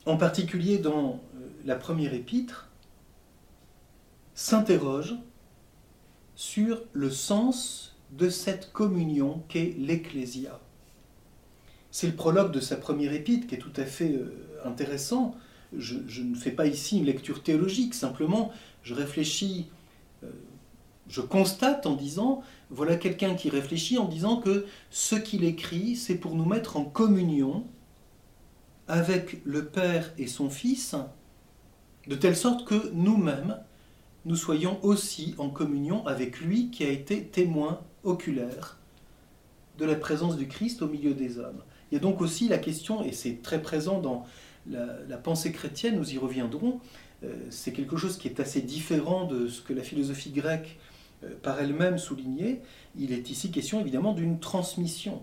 en 0.05 0.17
particulier 0.19 0.79
dans 0.79 1.21
euh, 1.37 1.49
la 1.65 1.77
première 1.77 2.13
épître, 2.13 2.69
s'interroge 4.35 5.15
sur 6.35 6.83
le 6.93 7.11
sens 7.11 7.97
de 8.11 8.29
cette 8.29 8.73
communion 8.73 9.43
qu'est 9.49 9.75
l'Ecclésia. 9.79 10.61
C'est 11.93 12.07
le 12.07 12.15
prologue 12.15 12.51
de 12.53 12.59
sa 12.59 12.77
première 12.77 13.13
épître 13.13 13.47
qui 13.47 13.55
est 13.55 13.59
tout 13.59 13.73
à 13.77 13.85
fait 13.85 14.15
euh, 14.15 14.35
intéressant. 14.65 15.37
Je, 15.77 16.23
ne 16.23 16.35
fais 16.35 16.51
pas 16.51 16.67
ici 16.67 16.99
une 16.99 17.05
lecture 17.05 17.43
théologique, 17.43 17.95
simplement 17.95 18.51
je 18.83 18.95
réfléchis, 18.95 19.69
euh, 20.25 20.31
je 21.09 21.21
constate 21.21 21.87
en 21.87 21.95
disant, 21.95 22.43
voilà 22.71 22.97
quelqu'un 22.97 23.35
qui 23.35 23.51
réfléchit 23.51 23.99
en 23.99 24.09
disant 24.09 24.39
que 24.39 24.67
ce 24.91 25.15
qu'il 25.15 25.45
écrit, 25.45 25.95
c'est 25.95 26.17
pour 26.17 26.35
nous 26.35 26.47
mettre 26.47 26.79
en 26.79 26.85
communion 26.85 27.67
avec 28.89 29.43
le 29.45 29.67
Père 29.67 30.13
et 30.17 30.27
son 30.27 30.49
Fils, 30.49 30.97
de 32.09 32.15
telle 32.15 32.37
sorte 32.37 32.67
que 32.67 32.91
nous-mêmes, 32.95 33.59
nous 34.25 34.37
soyons 34.37 34.83
aussi 34.83 35.35
en 35.37 35.51
communion 35.51 36.07
avec 36.07 36.41
lui 36.41 36.71
qui 36.71 36.85
a 36.85 36.89
été 36.89 37.25
témoin 37.25 37.81
oculaire 38.03 38.79
de 39.79 39.85
la 39.85 39.95
présence 39.95 40.37
du 40.37 40.49
Christ 40.49 40.81
au 40.81 40.89
milieu 40.89 41.13
des 41.13 41.39
hommes. 41.39 41.63
Il 41.93 41.97
y 41.97 41.99
a 41.99 42.01
donc 42.01 42.23
aussi 42.23 42.49
la 42.49 42.57
question, 42.57 43.05
et 43.05 43.13
c'est 43.13 43.43
très 43.43 43.61
présent 43.61 44.01
dans 44.01 44.25
la, 44.67 45.19
pensée 45.19 45.53
chrétienne, 45.53 45.97
nous 45.97 46.15
y 46.15 46.17
reviendrons, 46.17 46.81
euh, 47.23 47.35
c'est 47.51 47.75
quelque 47.75 47.99
chose 47.99 48.17
qui 48.17 48.29
est 48.29 48.41
assez 48.41 48.63
différent 48.63 49.27
de 49.27 49.47
ce 49.47 49.61
que 49.61 49.75
la 49.75 49.83
philosophie 49.83 50.31
grecque 50.31 50.79
euh, 51.23 51.35
par 51.43 51.61
elle-même 51.61 51.99
soulignait. 51.99 52.63
Il 52.97 53.13
est 53.13 53.29
ici 53.29 53.51
question 53.51 53.79
évidemment 53.79 54.15
d'une 54.15 54.41
transmission, 54.41 55.21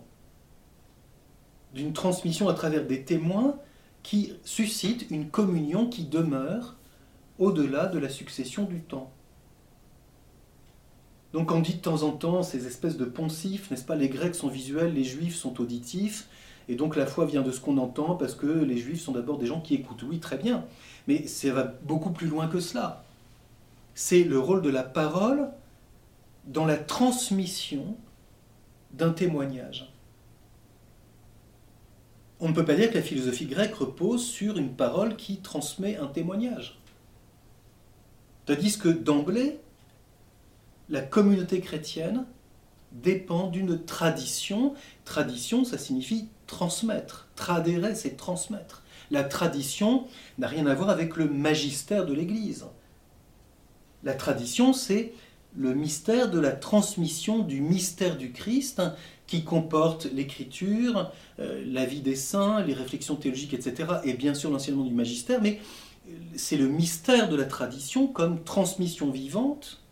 d'une 1.73 1.91
transmission 1.91 2.49
à 2.49 2.53
travers 2.53 2.85
des 2.85 3.03
témoins 3.03 3.57
qui 4.03 4.35
suscitent 4.43 5.09
une 5.09 5.31
communion 5.31 5.87
qui 5.87 6.03
demeure 6.03 6.75
au-delà 7.39 7.87
de 7.87 7.97
la 7.97 8.09
succession 8.09 8.65
du 8.65 8.81
temps. 8.81 9.11
Donc 11.33 11.51
on 11.51 11.61
dit 11.61 11.73
de 11.73 11.81
temps 11.81 12.03
en 12.03 12.11
temps 12.11 12.43
ces 12.43 12.67
espèces 12.67 12.97
de 12.97 13.05
poncifs, 13.05 13.71
n'est-ce 13.71 13.85
pas 13.85 13.95
Les 13.95 14.09
Grecs 14.09 14.35
sont 14.35 14.49
visuels, 14.49 14.93
les 14.93 15.03
Juifs 15.03 15.35
sont 15.35 15.59
auditifs, 15.59 16.27
et 16.69 16.75
donc 16.75 16.95
la 16.95 17.07
foi 17.07 17.25
vient 17.25 17.41
de 17.41 17.51
ce 17.51 17.59
qu'on 17.59 17.79
entend 17.79 18.13
parce 18.13 18.35
que 18.35 18.45
les 18.45 18.77
Juifs 18.77 19.01
sont 19.01 19.11
d'abord 19.11 19.39
des 19.39 19.47
gens 19.47 19.59
qui 19.59 19.73
écoutent. 19.73 20.03
Oui, 20.03 20.19
très 20.19 20.37
bien, 20.37 20.65
mais 21.07 21.25
ça 21.25 21.51
va 21.51 21.63
beaucoup 21.63 22.11
plus 22.11 22.27
loin 22.27 22.47
que 22.47 22.59
cela. 22.59 23.03
C'est 23.95 24.23
le 24.23 24.37
rôle 24.37 24.61
de 24.61 24.69
la 24.69 24.83
parole 24.83 25.49
dans 26.45 26.65
la 26.65 26.77
transmission 26.77 27.97
d'un 28.91 29.09
témoignage. 29.09 29.91
On 32.39 32.49
ne 32.49 32.53
peut 32.53 32.65
pas 32.65 32.75
dire 32.75 32.91
que 32.91 32.97
la 32.97 33.01
philosophie 33.01 33.47
grecque 33.47 33.73
repose 33.73 34.23
sur 34.23 34.57
une 34.57 34.73
parole 34.73 35.15
qui 35.15 35.37
transmet 35.37 35.97
un 35.97 36.07
témoignage. 36.07 36.79
Tandis 38.45 38.77
que 38.77 38.89
d'emblée, 38.89 39.59
la 40.87 41.01
communauté 41.01 41.61
chrétienne 41.61 42.25
dépend 42.91 43.47
d'une 43.47 43.83
tradition. 43.83 44.75
Tradition, 45.03 45.65
ça 45.65 45.79
signifie 45.79 46.29
transmettre. 46.49 47.27
Tradere, 47.35 47.95
c'est 47.95 48.17
transmettre. 48.17 48.83
La 49.11 49.23
tradition 49.23 50.07
n'a 50.37 50.47
rien 50.47 50.65
à 50.65 50.73
voir 50.73 50.89
avec 50.89 51.15
le 51.15 51.29
magistère 51.29 52.05
de 52.05 52.13
l'Église. 52.13 52.65
La 54.03 54.13
tradition, 54.13 54.73
c'est 54.73 55.13
le 55.55 55.73
mystère 55.73 56.29
de 56.29 56.39
la 56.39 56.51
transmission 56.51 57.39
du 57.39 57.61
mystère 57.61 58.17
du 58.17 58.31
Christ 58.31 58.79
hein, 58.79 58.95
qui 59.27 59.43
comporte 59.43 60.05
l'écriture, 60.05 61.11
euh, 61.39 61.63
la 61.67 61.85
vie 61.85 62.01
des 62.01 62.15
saints, 62.15 62.63
les 62.63 62.73
réflexions 62.73 63.15
théologiques, 63.15 63.53
etc., 63.53 63.87
et 64.03 64.13
bien 64.13 64.33
sûr 64.33 64.51
l'enseignement 64.51 64.83
du 64.83 64.93
magistère, 64.93 65.41
mais 65.41 65.59
c'est 66.35 66.57
le 66.57 66.67
mystère 66.67 67.29
de 67.29 67.35
la 67.35 67.45
tradition 67.45 68.07
comme 68.07 68.43
transmission 68.43 69.11
vivante 69.11 69.83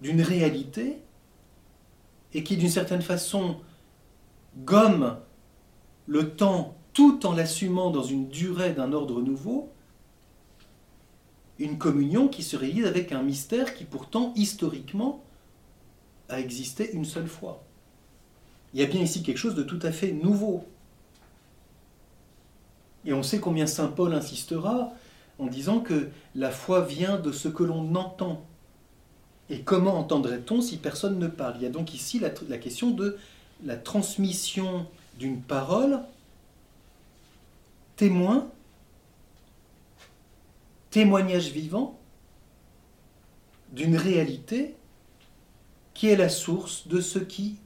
d'une 0.00 0.22
réalité 0.22 0.98
et 2.32 2.42
qui 2.42 2.56
d'une 2.56 2.70
certaine 2.70 3.02
façon 3.02 3.56
gomme 4.58 5.16
le 6.06 6.30
temps 6.30 6.76
tout 6.92 7.24
en 7.26 7.32
l'assumant 7.32 7.90
dans 7.90 8.02
une 8.02 8.28
durée 8.28 8.72
d'un 8.72 8.92
ordre 8.92 9.22
nouveau, 9.22 9.70
une 11.58 11.78
communion 11.78 12.28
qui 12.28 12.42
se 12.42 12.56
réalise 12.56 12.86
avec 12.86 13.12
un 13.12 13.22
mystère 13.22 13.74
qui 13.74 13.84
pourtant 13.84 14.32
historiquement 14.34 15.22
a 16.28 16.40
existé 16.40 16.92
une 16.92 17.04
seule 17.04 17.28
fois. 17.28 17.62
Il 18.72 18.80
y 18.80 18.82
a 18.82 18.86
bien 18.86 19.02
ici 19.02 19.22
quelque 19.22 19.36
chose 19.36 19.54
de 19.54 19.62
tout 19.62 19.80
à 19.82 19.92
fait 19.92 20.12
nouveau. 20.12 20.64
Et 23.04 23.12
on 23.12 23.22
sait 23.22 23.40
combien 23.40 23.66
Saint 23.66 23.88
Paul 23.88 24.14
insistera 24.14 24.92
en 25.38 25.46
disant 25.46 25.80
que 25.80 26.08
la 26.34 26.50
foi 26.50 26.82
vient 26.82 27.18
de 27.18 27.32
ce 27.32 27.48
que 27.48 27.62
l'on 27.62 27.94
entend. 27.94 28.44
Et 29.48 29.62
comment 29.62 29.98
entendrait-on 29.98 30.60
si 30.60 30.76
personne 30.76 31.18
ne 31.18 31.26
parle? 31.26 31.56
Il 31.56 31.62
y 31.62 31.66
a 31.66 31.70
donc 31.70 31.94
ici 31.94 32.20
la, 32.20 32.30
la 32.48 32.58
question 32.58 32.90
de 32.90 33.18
la 33.64 33.76
transmission 33.76 34.86
d'une 35.18 35.40
parole 35.40 36.00
témoin, 37.96 38.50
témoignage 40.90 41.50
vivant 41.50 41.98
d'une 43.72 43.96
réalité 43.96 44.74
qui 45.94 46.08
est 46.08 46.16
la 46.16 46.28
source 46.28 46.88
de 46.88 47.00
ce 47.00 47.18
qui 47.18 47.56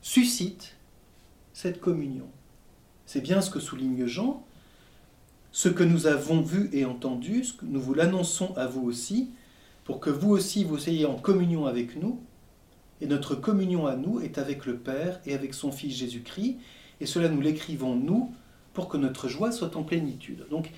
suscite 0.00 0.76
cette 1.52 1.80
communion. 1.80 2.28
C'est 3.06 3.20
bien 3.20 3.40
ce 3.40 3.50
que 3.50 3.60
souligne 3.60 4.06
Jean. 4.06 4.44
Ce 5.52 5.68
que 5.68 5.84
nous 5.84 6.06
avons 6.06 6.40
vu 6.40 6.68
et 6.72 6.84
entendu, 6.84 7.44
nous 7.62 7.80
vous 7.80 7.94
l'annonçons 7.94 8.54
à 8.56 8.66
vous 8.66 8.82
aussi, 8.82 9.30
pour 9.84 10.00
que 10.00 10.10
vous 10.10 10.30
aussi 10.30 10.64
vous 10.64 10.78
soyez 10.78 11.06
en 11.06 11.14
communion 11.14 11.66
avec 11.66 11.96
nous. 11.96 12.20
Et 13.00 13.06
notre 13.06 13.34
communion 13.34 13.86
à 13.86 13.96
nous 13.96 14.20
est 14.20 14.38
avec 14.38 14.66
le 14.66 14.76
Père 14.76 15.20
et 15.26 15.34
avec 15.34 15.54
son 15.54 15.72
Fils 15.72 15.96
Jésus-Christ. 15.96 16.56
Et 17.00 17.06
cela 17.06 17.28
nous 17.28 17.40
l'écrivons 17.40 17.96
nous 17.96 18.32
pour 18.72 18.88
que 18.88 18.96
notre 18.96 19.28
joie 19.28 19.52
soit 19.52 19.76
en 19.76 19.82
plénitude. 19.82 20.46
Donc, 20.50 20.70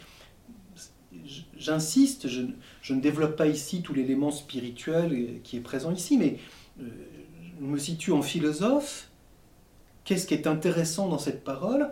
j'insiste, 1.56 2.28
je, 2.28 2.94
ne 2.94 3.00
développe 3.00 3.37
pas 3.37 3.46
ici 3.46 3.82
tout 3.82 3.94
l'élément 3.94 4.30
spirituel 4.30 5.40
qui 5.42 5.56
est 5.56 5.61
présent 5.61 5.92
ici, 5.92 6.16
mais 6.16 6.38
euh, 6.80 6.88
je 7.61 7.64
me 7.64 7.78
situe 7.78 8.12
en 8.12 8.23
philosophe. 8.23 9.08
Qu'est-ce 10.04 10.26
qui 10.26 10.35
est 10.35 10.46
intéressant 10.46 11.08
dans 11.08 11.18
cette 11.18 11.42
parole? 11.42 11.90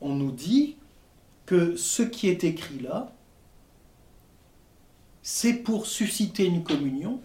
On 0.00 0.14
nous 0.14 0.32
dit 0.32 0.76
que 1.46 1.76
ce 1.76 2.02
qui 2.02 2.28
est 2.28 2.44
écrit 2.44 2.78
là, 2.78 3.12
c'est 5.22 5.54
pour 5.54 5.86
susciter 5.86 6.46
une 6.46 6.62
communion, 6.62 7.20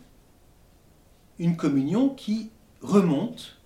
une 1.39 1.57
communion 1.57 2.09
qui 2.09 2.51
remonte 2.81 3.57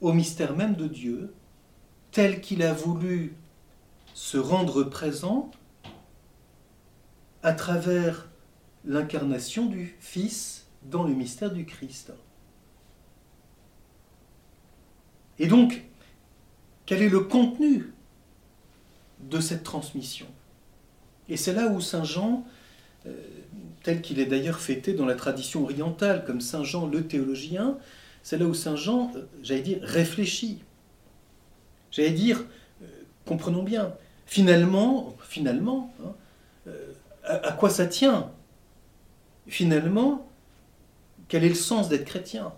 au 0.00 0.12
mystère 0.12 0.56
même 0.56 0.74
de 0.74 0.88
Dieu, 0.88 1.32
tel 2.10 2.40
qu'il 2.40 2.62
a 2.62 2.74
voulu 2.74 3.36
se 4.14 4.36
rendre 4.36 4.82
présent 4.82 5.50
à 7.42 7.52
travers 7.52 8.28
l'incarnation 8.84 9.66
du 9.66 9.96
Fils 10.00 10.66
dans 10.82 11.04
le 11.04 11.14
mystère 11.14 11.52
du 11.52 11.64
Christ. 11.64 12.12
Et 15.38 15.46
donc, 15.46 15.84
quel 16.84 17.02
est 17.02 17.08
le 17.08 17.20
contenu 17.20 17.92
de 19.20 19.40
cette 19.40 19.62
transmission? 19.62 20.26
Et 21.28 21.36
c'est 21.36 21.52
là 21.52 21.68
où 21.68 21.80
Saint 21.80 22.04
Jean, 22.04 22.44
euh, 23.06 23.16
tel 23.82 24.00
qu'il 24.00 24.20
est 24.20 24.26
d'ailleurs 24.26 24.60
fêté 24.60 24.94
dans 24.94 25.06
la 25.06 25.14
tradition 25.14 25.64
orientale 25.64 26.24
comme 26.24 26.40
Saint 26.40 26.64
Jean 26.64 26.86
le 26.86 27.06
théologien, 27.06 27.78
c'est 28.22 28.38
là 28.38 28.46
où 28.46 28.54
Saint 28.54 28.76
Jean, 28.76 29.10
euh, 29.16 29.22
j'allais 29.42 29.62
dire, 29.62 29.78
réfléchit. 29.82 30.62
J'allais 31.90 32.10
dire, 32.10 32.44
euh, 32.82 32.86
comprenons 33.26 33.62
bien, 33.62 33.94
finalement, 34.26 35.16
finalement, 35.28 35.92
hein, 36.04 36.70
à 37.24 37.52
quoi 37.52 37.70
ça 37.70 37.86
tient? 37.86 38.30
Finalement, 39.46 40.28
quel 41.28 41.44
est 41.44 41.48
le 41.48 41.54
sens 41.54 41.88
d'être 41.88 42.04
chrétien? 42.04 42.52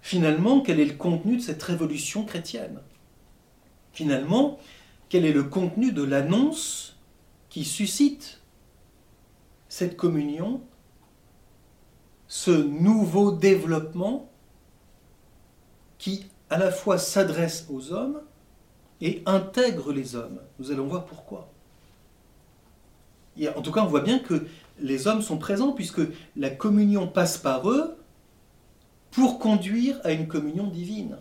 Finalement, 0.00 0.60
quel 0.60 0.80
est 0.80 0.84
le 0.84 0.94
contenu 0.94 1.36
de 1.36 1.42
cette 1.42 1.62
révolution 1.62 2.24
chrétienne? 2.24 2.80
Finalement, 3.92 4.58
quel 5.08 5.24
est 5.24 5.32
le 5.32 5.42
contenu 5.44 5.92
de 5.92 6.02
l'annonce 6.02 6.96
qui 7.48 7.64
suscite 7.64 8.37
cette 9.68 9.96
communion, 9.96 10.62
ce 12.26 12.50
nouveau 12.50 13.32
développement 13.32 14.30
qui 15.98 16.26
à 16.50 16.58
la 16.58 16.70
fois 16.70 16.98
s'adresse 16.98 17.66
aux 17.70 17.92
hommes 17.92 18.20
et 19.00 19.22
intègre 19.26 19.92
les 19.92 20.16
hommes. 20.16 20.40
Nous 20.58 20.70
allons 20.70 20.86
voir 20.86 21.04
pourquoi. 21.04 21.50
en 23.56 23.62
tout 23.62 23.72
cas, 23.72 23.82
on 23.82 23.86
voit 23.86 24.00
bien 24.00 24.18
que 24.18 24.46
les 24.80 25.06
hommes 25.06 25.22
sont 25.22 25.38
présents 25.38 25.72
puisque 25.72 26.00
la 26.36 26.50
communion 26.50 27.06
passe 27.06 27.38
par 27.38 27.70
eux 27.70 27.96
pour 29.10 29.38
conduire 29.38 30.00
à 30.04 30.12
une 30.12 30.28
communion 30.28 30.66
divine. 30.66 31.18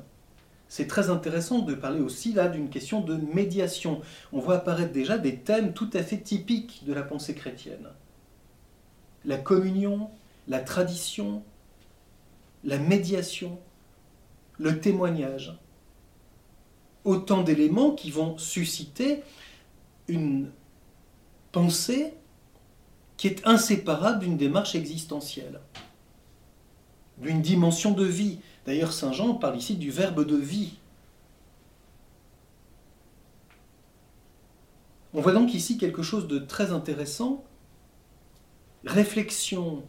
C'est 0.69 0.87
très 0.87 1.09
intéressant 1.09 1.59
de 1.59 1.73
parler 1.73 2.01
aussi 2.01 2.33
là 2.33 2.49
d'une 2.49 2.69
question 2.69 3.01
de 3.01 3.15
médiation. 3.15 4.01
On 4.33 4.39
voit 4.39 4.55
apparaître 4.55 4.91
déjà 4.91 5.17
des 5.17 5.37
thèmes 5.37 5.73
tout 5.73 5.89
à 5.93 6.03
fait 6.03 6.17
typiques 6.17 6.83
de 6.85 6.93
la 6.93 7.03
pensée 7.03 7.35
chrétienne. 7.35 7.87
La 9.25 9.37
communion, 9.37 10.09
la 10.47 10.59
tradition, 10.59 11.43
la 12.63 12.77
médiation, 12.77 13.59
le 14.57 14.79
témoignage. 14.79 15.57
Autant 17.03 17.43
d'éléments 17.43 17.91
qui 17.91 18.11
vont 18.11 18.37
susciter 18.37 19.23
une 20.07 20.51
pensée 21.51 22.13
qui 23.17 23.27
est 23.27 23.45
inséparable 23.47 24.19
d'une 24.19 24.37
démarche 24.37 24.75
existentielle, 24.75 25.59
d'une 27.17 27.41
dimension 27.41 27.91
de 27.91 28.05
vie. 28.05 28.39
D'ailleurs, 28.65 28.93
Saint 28.93 29.11
Jean 29.11 29.33
parle 29.33 29.57
ici 29.57 29.75
du 29.75 29.89
verbe 29.89 30.25
de 30.25 30.35
vie. 30.35 30.77
On 35.13 35.21
voit 35.21 35.31
donc 35.31 35.53
ici 35.53 35.77
quelque 35.77 36.03
chose 36.03 36.27
de 36.27 36.37
très 36.37 36.71
intéressant. 36.71 37.43
Réflexion 38.85 39.83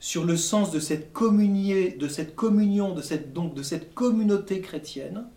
sur 0.00 0.24
le 0.24 0.36
sens 0.36 0.70
de 0.70 0.80
cette, 0.80 1.12
communion, 1.12 1.94
de 1.96 2.08
cette 2.08 3.94
communauté 3.94 4.60
chrétienne, 4.60 5.28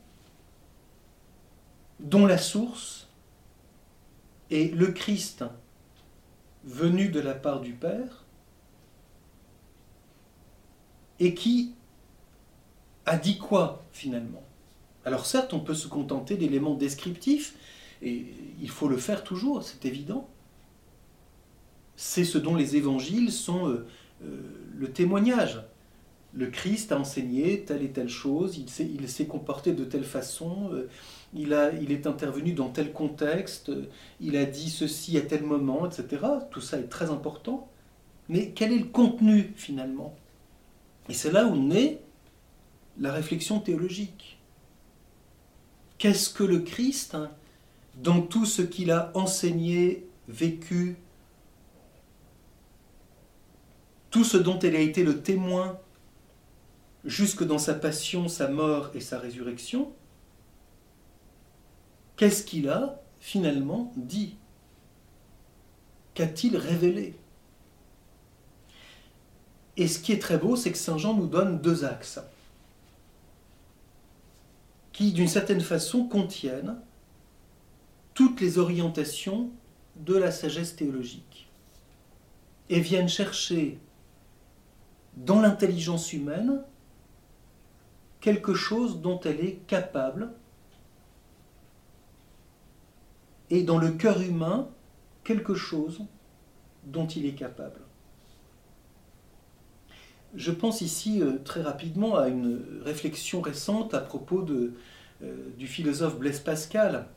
dont 2.00 2.25
la 2.25 2.38
source 2.38 3.07
est 4.50 4.73
le 4.73 4.88
Christ 4.88 5.45
venu 6.63 7.09
de 7.09 7.19
la 7.19 7.33
part 7.33 7.61
du 7.61 7.73
Père, 7.73 8.25
et 11.19 11.33
qui 11.33 11.73
a 13.05 13.17
dit 13.17 13.38
quoi 13.38 13.83
finalement? 13.91 14.43
Alors 15.05 15.25
certes, 15.25 15.53
on 15.53 15.59
peut 15.59 15.73
se 15.73 15.88
contenter 15.88 16.38
d'éléments 16.38 16.75
descriptifs, 16.75 17.55
et 18.03 18.25
il 18.59 18.69
faut 18.69 18.88
le 18.88 18.97
faire 18.97 19.23
toujours, 19.23 19.63
c'est 19.63 19.85
évident. 19.85 20.27
C'est 21.95 22.24
ce 22.24 22.38
dont 22.38 22.55
les 22.55 22.75
évangiles 22.75 23.31
sont 23.31 23.67
euh, 23.67 23.86
euh, 24.24 24.38
le 24.77 24.91
témoignage. 24.91 25.62
Le 26.33 26.48
Christ 26.48 26.91
a 26.91 27.00
enseigné 27.00 27.62
telle 27.65 27.83
et 27.83 27.92
telle 27.92 28.09
chose, 28.09 28.57
il 28.57 29.09
s'est 29.09 29.25
comporté 29.25 29.74
de 29.74 29.83
telle 29.83 30.05
façon, 30.05 30.70
euh, 30.72 30.87
il, 31.33 31.53
a, 31.53 31.74
il 31.74 31.92
est 31.92 32.07
intervenu 32.07 32.53
dans 32.53 32.70
tel 32.70 32.94
contexte, 32.94 33.70
il 34.22 34.37
a 34.37 34.46
dit 34.46 34.70
ceci 34.70 35.18
à 35.18 35.22
tel 35.22 35.44
moment, 35.44 35.85
etc. 35.85 36.25
Tout 36.50 36.61
ça 36.61 36.79
est 36.79 36.87
très 36.87 37.09
important. 37.09 37.68
Mais 38.29 38.51
quel 38.51 38.72
est 38.72 38.77
le 38.77 38.85
contenu 38.85 39.51
finalement? 39.57 40.15
Et 41.09 41.13
c'est 41.13 41.31
là 41.31 41.46
où 41.46 41.57
naît 41.57 42.00
la 42.98 43.11
réflexion 43.11 43.59
théologique. 43.59 44.37
Qu'est-ce 45.98 46.29
que 46.29 46.44
le 46.44 46.59
Christ, 46.59 47.15
hein, 47.15 47.29
dans 48.01 48.22
tout 48.22 48.46
ce 48.46 48.61
qu'il 48.61 48.92
a 48.92 49.11
enseigné, 49.13 50.05
vécu, 50.27 50.96
tout 54.11 54.25
ce 54.25 54.37
dont 54.37 54.59
elle 54.59 54.75
a 54.75 54.79
été 54.79 55.03
le 55.03 55.21
témoin 55.21 55.79
jusque 57.05 57.43
dans 57.43 57.57
sa 57.57 57.74
passion, 57.74 58.27
sa 58.27 58.47
mort 58.47 58.91
et 58.93 59.00
sa 59.00 59.17
résurrection, 59.17 59.91
qu'est-ce 62.17 62.43
qu'il 62.43 62.69
a 62.69 63.01
finalement 63.19 63.91
dit 63.95 64.35
Qu'a-t-il 66.13 66.57
révélé 66.57 67.15
Et 69.77 69.87
ce 69.87 69.97
qui 70.00 70.11
est 70.11 70.21
très 70.21 70.37
beau, 70.37 70.57
c'est 70.57 70.71
que 70.71 70.77
Saint 70.77 70.97
Jean 70.97 71.13
nous 71.13 71.27
donne 71.27 71.61
deux 71.61 71.85
axes 71.85 72.19
qui, 74.91 75.13
d'une 75.13 75.29
certaine 75.29 75.61
façon, 75.61 76.03
contiennent 76.03 76.75
toutes 78.13 78.41
les 78.41 78.57
orientations 78.57 79.50
de 79.95 80.15
la 80.15 80.31
sagesse 80.31 80.75
théologique 80.75 81.50
et 82.69 82.81
viennent 82.81 83.09
chercher 83.09 83.79
dans 85.17 85.41
l'intelligence 85.41 86.13
humaine 86.13 86.63
quelque 88.21 88.53
chose 88.53 89.01
dont 89.01 89.19
elle 89.21 89.39
est 89.39 89.59
capable 89.67 90.31
et 93.50 93.63
dans 93.63 93.77
le 93.77 93.91
cœur 93.91 94.21
humain 94.21 94.69
quelque 95.24 95.55
chose 95.55 96.01
dont 96.85 97.07
il 97.07 97.25
est 97.25 97.33
capable. 97.33 97.81
Je 100.33 100.51
pense 100.51 100.81
ici 100.81 101.21
euh, 101.21 101.37
très 101.43 101.61
rapidement 101.61 102.15
à 102.15 102.29
une 102.29 102.61
réflexion 102.85 103.41
récente 103.41 103.93
à 103.93 104.00
propos 104.00 104.43
de, 104.43 104.74
euh, 105.24 105.50
du 105.57 105.67
philosophe 105.67 106.17
Blaise 106.17 106.39
Pascal. 106.39 107.07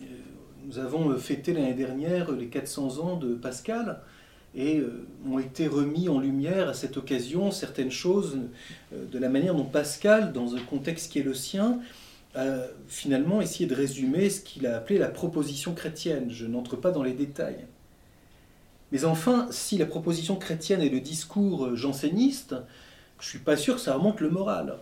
Euh, 0.00 0.04
nous 0.64 0.78
avons 0.78 1.16
fêté 1.16 1.52
l'année 1.52 1.74
dernière 1.74 2.30
les 2.30 2.48
400 2.48 2.98
ans 2.98 3.16
de 3.16 3.34
Pascal 3.34 4.00
et 4.58 4.80
euh, 4.80 5.06
ont 5.26 5.38
été 5.38 5.68
remis 5.68 6.08
en 6.08 6.18
lumière 6.18 6.68
à 6.68 6.74
cette 6.74 6.96
occasion 6.96 7.52
certaines 7.52 7.92
choses 7.92 8.38
euh, 8.92 9.06
de 9.06 9.18
la 9.18 9.28
manière 9.28 9.54
dont 9.54 9.64
Pascal, 9.64 10.32
dans 10.32 10.56
un 10.56 10.60
contexte 10.60 11.12
qui 11.12 11.20
est 11.20 11.22
le 11.22 11.32
sien, 11.32 11.78
a 12.34 12.58
finalement 12.88 13.40
essayé 13.40 13.66
de 13.66 13.74
résumer 13.74 14.28
ce 14.28 14.40
qu'il 14.40 14.66
a 14.66 14.76
appelé 14.76 14.98
la 14.98 15.08
proposition 15.08 15.74
chrétienne. 15.74 16.26
Je 16.30 16.44
n'entre 16.44 16.76
pas 16.76 16.90
dans 16.90 17.04
les 17.04 17.12
détails. 17.12 17.64
Mais 18.90 19.04
enfin, 19.04 19.46
si 19.50 19.78
la 19.78 19.86
proposition 19.86 20.34
chrétienne 20.36 20.82
est 20.82 20.88
le 20.88 21.00
discours 21.00 21.76
janséniste, 21.76 22.56
je 23.20 23.26
ne 23.26 23.28
suis 23.28 23.38
pas 23.38 23.56
sûr 23.56 23.76
que 23.76 23.80
ça 23.80 23.94
remonte 23.94 24.20
le 24.20 24.30
moral. 24.30 24.76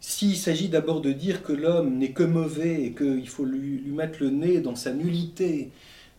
S'il 0.00 0.36
s'agit 0.36 0.68
d'abord 0.68 1.00
de 1.00 1.12
dire 1.12 1.42
que 1.42 1.52
l'homme 1.52 1.96
n'est 1.96 2.12
que 2.12 2.24
mauvais 2.24 2.82
et 2.82 2.92
qu'il 2.92 3.28
faut 3.28 3.44
lui, 3.44 3.78
lui, 3.78 3.92
mettre 3.92 4.18
le 4.20 4.30
nez 4.30 4.60
dans 4.60 4.74
sa 4.74 4.92
nullité 4.92 5.70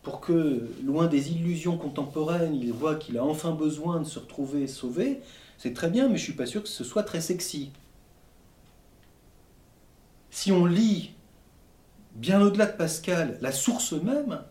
pour 0.05 0.21
que, 0.21 0.69
loin 0.83 1.07
des 1.07 1.31
illusions 1.31 1.77
contemporaines, 1.77 2.53
il 2.53 2.71
voit 2.71 2.93
qu'il 2.93 3.17
a 3.17 3.25
enfin 3.25 3.51
besoin 3.51 3.99
de 3.99 4.05
se 4.05 4.19
retrouver 4.19 4.67
sauvé, 4.67 5.19
c'est 5.57 5.73
très 5.73 5.89
bien, 5.89 6.03
mais 6.03 6.17
je 6.17 6.21
ne 6.21 6.25
suis 6.25 6.33
pas 6.33 6.45
sûr 6.45 6.61
que 6.61 6.69
ce 6.69 6.83
soit 6.83 7.01
très 7.01 7.21
sexy. 7.21 7.71
Si 10.29 10.51
on 10.51 10.67
lit, 10.67 11.15
bien 12.13 12.39
au-delà 12.39 12.67
de 12.67 12.77
Pascal, 12.77 13.39
la 13.41 13.51
source 13.51 13.93
même, 13.93 14.43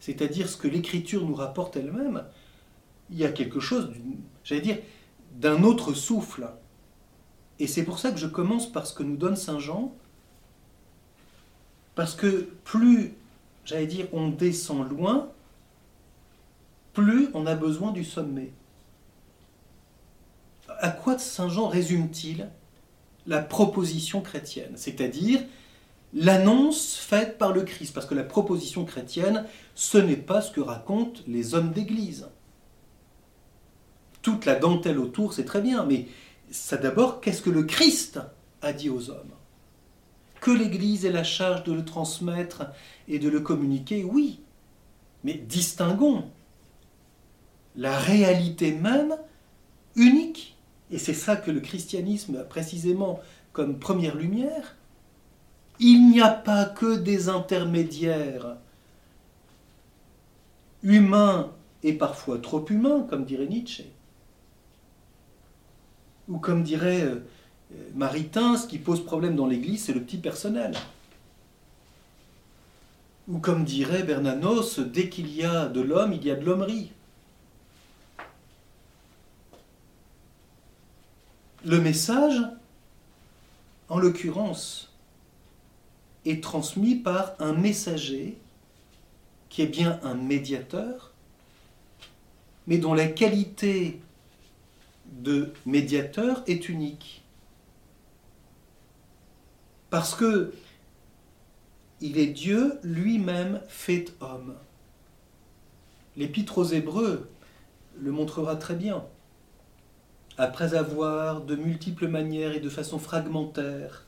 c'est-à-dire 0.00 0.48
ce 0.48 0.56
que 0.56 0.68
l'écriture 0.68 1.26
nous 1.26 1.34
rapporte 1.34 1.76
elle-même, 1.76 2.24
il 3.10 3.18
y 3.18 3.26
a 3.26 3.30
quelque 3.30 3.60
chose, 3.60 3.90
j'allais 4.42 4.62
dire, 4.62 4.78
d'un 5.34 5.64
autre 5.64 5.92
souffle. 5.92 6.48
Et 7.58 7.66
c'est 7.66 7.84
pour 7.84 7.98
ça 7.98 8.10
que 8.10 8.18
je 8.18 8.26
commence 8.26 8.72
par 8.72 8.86
ce 8.86 8.94
que 8.94 9.02
nous 9.02 9.18
donne 9.18 9.36
Saint 9.36 9.58
Jean, 9.58 9.94
parce 11.94 12.14
que 12.14 12.48
plus 12.64 13.16
j'allais 13.64 13.86
dire, 13.86 14.06
on 14.12 14.28
descend 14.28 14.88
loin, 14.88 15.30
plus 16.92 17.28
on 17.34 17.46
a 17.46 17.54
besoin 17.54 17.92
du 17.92 18.04
sommet. 18.04 18.52
À 20.68 20.90
quoi 20.90 21.18
Saint 21.18 21.48
Jean 21.48 21.68
résume-t-il 21.68 22.48
la 23.26 23.40
proposition 23.40 24.20
chrétienne? 24.20 24.72
C'est-à-dire 24.76 25.40
l'annonce 26.14 26.96
faite 26.96 27.38
par 27.38 27.52
le 27.52 27.62
Christ. 27.62 27.94
Parce 27.94 28.06
que 28.06 28.14
la 28.14 28.24
proposition 28.24 28.84
chrétienne, 28.84 29.46
ce 29.74 29.98
n'est 29.98 30.16
pas 30.16 30.40
ce 30.42 30.50
que 30.50 30.60
racontent 30.60 31.20
les 31.26 31.54
hommes 31.54 31.72
d'Église. 31.72 32.28
Toute 34.22 34.44
la 34.44 34.54
dentelle 34.54 34.98
autour, 34.98 35.32
c'est 35.32 35.44
très 35.44 35.60
bien, 35.60 35.84
mais 35.84 36.06
ça 36.50 36.76
d'abord, 36.76 37.20
qu'est-ce 37.20 37.42
que 37.42 37.50
le 37.50 37.64
Christ 37.64 38.20
a 38.60 38.72
dit 38.72 38.90
aux 38.90 39.10
hommes? 39.10 39.32
Que 40.42 40.50
l'Église 40.50 41.06
ait 41.06 41.12
la 41.12 41.22
charge 41.22 41.62
de 41.62 41.72
le 41.72 41.84
transmettre 41.84 42.64
et 43.06 43.20
de 43.20 43.28
le 43.28 43.40
communiquer, 43.40 44.02
oui. 44.02 44.40
Mais 45.22 45.34
distinguons 45.34 46.24
la 47.76 47.96
réalité 47.96 48.72
même 48.72 49.16
unique. 49.94 50.56
Et 50.90 50.98
c'est 50.98 51.14
ça 51.14 51.36
que 51.36 51.52
le 51.52 51.60
christianisme 51.60 52.36
a 52.36 52.42
précisément 52.42 53.20
comme 53.52 53.78
première 53.78 54.16
lumière. 54.16 54.74
Il 55.78 56.10
n'y 56.10 56.20
a 56.20 56.28
pas 56.28 56.64
que 56.64 56.96
des 56.96 57.28
intermédiaires 57.28 58.56
humains 60.82 61.52
et 61.84 61.92
parfois 61.92 62.38
trop 62.38 62.66
humains, 62.68 63.06
comme 63.08 63.24
dirait 63.24 63.46
Nietzsche. 63.46 63.84
Ou 66.28 66.38
comme 66.38 66.64
dirait 66.64 67.02
euh, 67.02 67.24
Maritain, 67.94 68.56
ce 68.56 68.66
qui 68.66 68.78
pose 68.78 69.04
problème 69.04 69.36
dans 69.36 69.46
l'Église, 69.46 69.84
c'est 69.84 69.92
le 69.92 70.02
petit 70.02 70.16
personnel. 70.16 70.74
Ou 73.28 73.38
comme 73.38 73.64
dirait 73.64 74.02
Bernanos, 74.02 74.80
dès 74.80 75.08
qu'il 75.08 75.32
y 75.34 75.44
a 75.44 75.66
de 75.66 75.80
l'homme, 75.80 76.12
il 76.12 76.24
y 76.24 76.30
a 76.30 76.34
de 76.34 76.44
l'hommerie. 76.44 76.92
Le 81.64 81.80
message, 81.80 82.40
en 83.88 83.98
l'occurrence, 83.98 84.92
est 86.26 86.42
transmis 86.42 86.96
par 86.96 87.34
un 87.38 87.52
messager 87.52 88.38
qui 89.48 89.62
est 89.62 89.66
bien 89.66 90.00
un 90.02 90.14
médiateur, 90.14 91.12
mais 92.66 92.78
dont 92.78 92.94
la 92.94 93.06
qualité 93.06 94.00
de 95.06 95.52
médiateur 95.66 96.42
est 96.46 96.68
unique. 96.68 97.21
Parce 99.92 100.14
que 100.14 100.54
il 102.00 102.16
est 102.16 102.28
Dieu 102.28 102.78
lui-même 102.82 103.60
fait 103.68 104.14
homme. 104.22 104.54
L'Épître 106.16 106.56
aux 106.56 106.64
Hébreux 106.64 107.28
le 108.00 108.10
montrera 108.10 108.56
très 108.56 108.74
bien. 108.74 109.04
Après 110.38 110.72
avoir, 110.72 111.42
de 111.42 111.56
multiples 111.56 112.08
manières 112.08 112.54
et 112.54 112.60
de 112.60 112.70
façon 112.70 112.98
fragmentaire, 112.98 114.06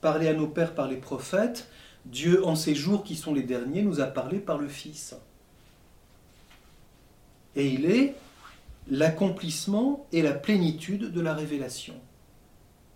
parlé 0.00 0.26
à 0.26 0.34
nos 0.34 0.48
pères 0.48 0.74
par 0.74 0.88
les 0.88 0.96
prophètes, 0.96 1.68
Dieu, 2.04 2.44
en 2.44 2.56
ces 2.56 2.74
jours 2.74 3.04
qui 3.04 3.14
sont 3.14 3.32
les 3.32 3.44
derniers, 3.44 3.82
nous 3.82 4.00
a 4.00 4.06
parlé 4.06 4.40
par 4.40 4.58
le 4.58 4.66
Fils. 4.66 5.14
Et 7.54 7.68
il 7.68 7.84
est 7.84 8.16
l'accomplissement 8.88 10.08
et 10.10 10.20
la 10.20 10.32
plénitude 10.32 11.12
de 11.12 11.20
la 11.20 11.32
révélation. 11.32 11.94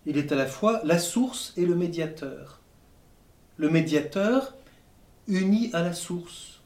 Il 0.05 0.17
est 0.17 0.31
à 0.31 0.35
la 0.35 0.45
fois 0.45 0.81
la 0.83 0.99
source 0.99 1.53
et 1.57 1.65
le 1.65 1.75
médiateur. 1.75 2.61
Le 3.57 3.69
médiateur 3.69 4.55
uni 5.27 5.69
à 5.73 5.81
la 5.81 5.93
source. 5.93 6.61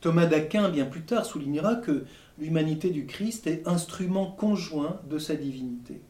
Thomas 0.00 0.26
d'Aquin, 0.26 0.68
bien 0.68 0.86
plus 0.86 1.02
tard, 1.02 1.26
soulignera 1.26 1.76
que 1.76 2.04
l'humanité 2.38 2.90
du 2.90 3.06
Christ 3.06 3.46
est 3.46 3.66
instrument 3.66 4.30
conjoint 4.30 5.00
de 5.08 5.18
sa 5.18 5.34
divinité. 5.34 6.00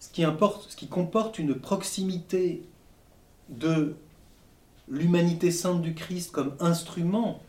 Ce 0.00 0.08
qui, 0.10 0.24
importe, 0.24 0.70
ce 0.70 0.76
qui 0.76 0.88
comporte 0.88 1.38
une 1.38 1.54
proximité 1.54 2.62
de 3.48 3.94
l'humanité 4.88 5.50
sainte 5.50 5.80
du 5.80 5.94
Christ 5.94 6.32
comme 6.32 6.56
instrument 6.58 7.40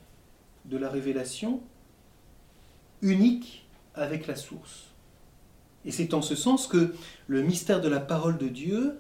de 0.66 0.78
la 0.78 0.90
révélation 0.90 1.62
unique 3.02 3.68
avec 3.96 4.28
la 4.28 4.36
source. 4.36 4.93
Et 5.86 5.92
c'est 5.92 6.14
en 6.14 6.22
ce 6.22 6.36
sens 6.36 6.68
que 6.68 6.94
le 7.28 7.42
mystère 7.42 7.82
de 7.82 7.90
la 7.90 8.00
parole 8.00 8.38
de 8.38 8.48
Dieu, 8.48 8.98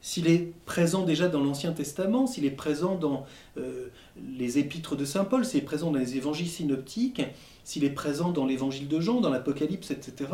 s'il 0.00 0.28
est 0.28 0.52
présent 0.64 1.04
déjà 1.04 1.28
dans 1.28 1.42
l'Ancien 1.42 1.72
Testament, 1.72 2.26
s'il 2.26 2.44
est 2.44 2.50
présent 2.50 2.96
dans 2.96 3.26
euh, 3.58 3.88
les 4.36 4.58
épîtres 4.58 4.96
de 4.96 5.04
Saint 5.04 5.24
Paul, 5.24 5.44
s'il 5.44 5.60
est 5.60 5.64
présent 5.64 5.90
dans 5.90 5.98
les 5.98 6.16
évangiles 6.16 6.48
synoptiques, 6.48 7.22
s'il 7.64 7.84
est 7.84 7.90
présent 7.90 8.30
dans 8.30 8.46
l'évangile 8.46 8.88
de 8.88 9.00
Jean, 9.00 9.20
dans 9.20 9.30
l'Apocalypse, 9.30 9.90
etc., 9.90 10.30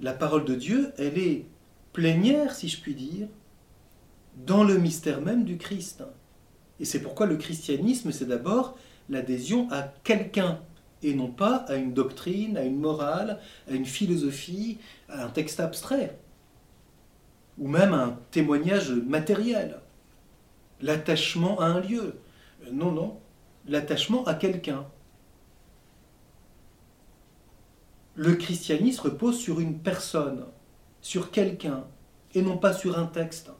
la 0.00 0.12
parole 0.12 0.44
de 0.44 0.54
Dieu, 0.54 0.92
elle 0.96 1.18
est 1.18 1.46
plénière, 1.92 2.54
si 2.54 2.68
je 2.68 2.80
puis 2.80 2.94
dire, 2.94 3.26
dans 4.46 4.62
le 4.62 4.78
mystère 4.78 5.20
même 5.20 5.44
du 5.44 5.58
Christ. 5.58 6.04
Et 6.78 6.84
c'est 6.84 7.00
pourquoi 7.00 7.26
le 7.26 7.36
christianisme, 7.36 8.12
c'est 8.12 8.26
d'abord 8.26 8.76
l'adhésion 9.08 9.66
à 9.72 9.82
quelqu'un 10.04 10.60
et 11.02 11.14
non 11.14 11.28
pas 11.28 11.56
à 11.68 11.76
une 11.76 11.94
doctrine, 11.94 12.56
à 12.56 12.62
une 12.62 12.78
morale, 12.78 13.40
à 13.68 13.72
une 13.72 13.86
philosophie, 13.86 14.78
à 15.08 15.24
un 15.24 15.28
texte 15.28 15.60
abstrait, 15.60 16.18
ou 17.58 17.68
même 17.68 17.94
à 17.94 18.04
un 18.04 18.18
témoignage 18.30 18.90
matériel. 18.90 19.80
L'attachement 20.80 21.60
à 21.60 21.66
un 21.66 21.80
lieu. 21.80 22.14
Non, 22.72 22.92
non, 22.92 23.18
l'attachement 23.66 24.24
à 24.24 24.34
quelqu'un. 24.34 24.86
Le 28.14 28.34
christianisme 28.34 29.02
repose 29.02 29.38
sur 29.38 29.60
une 29.60 29.78
personne, 29.78 30.44
sur 31.00 31.30
quelqu'un, 31.30 31.84
et 32.34 32.42
non 32.42 32.58
pas 32.58 32.72
sur 32.72 32.98
un 32.98 33.06
texte. 33.06 33.50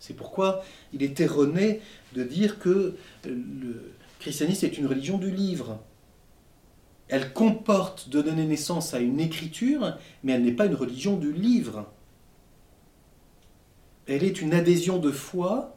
C'est 0.00 0.14
pourquoi 0.14 0.64
il 0.92 1.02
est 1.02 1.20
erroné 1.20 1.80
de 2.14 2.24
dire 2.24 2.58
que 2.58 2.96
le, 3.24 3.92
christianisme 4.18 4.66
est 4.66 4.78
une 4.78 4.86
religion 4.86 5.18
du 5.18 5.30
livre. 5.30 5.78
Elle 7.10 7.32
comporte 7.32 8.08
de 8.08 8.22
donner 8.22 8.46
naissance 8.46 8.94
à 8.94 9.00
une 9.00 9.18
écriture, 9.18 9.98
mais 10.22 10.32
elle 10.32 10.44
n'est 10.44 10.52
pas 10.52 10.66
une 10.66 10.76
religion 10.76 11.16
du 11.16 11.32
livre. 11.32 11.90
Elle 14.06 14.22
est 14.22 14.40
une 14.40 14.54
adhésion 14.54 14.98
de 14.98 15.10
foi 15.10 15.76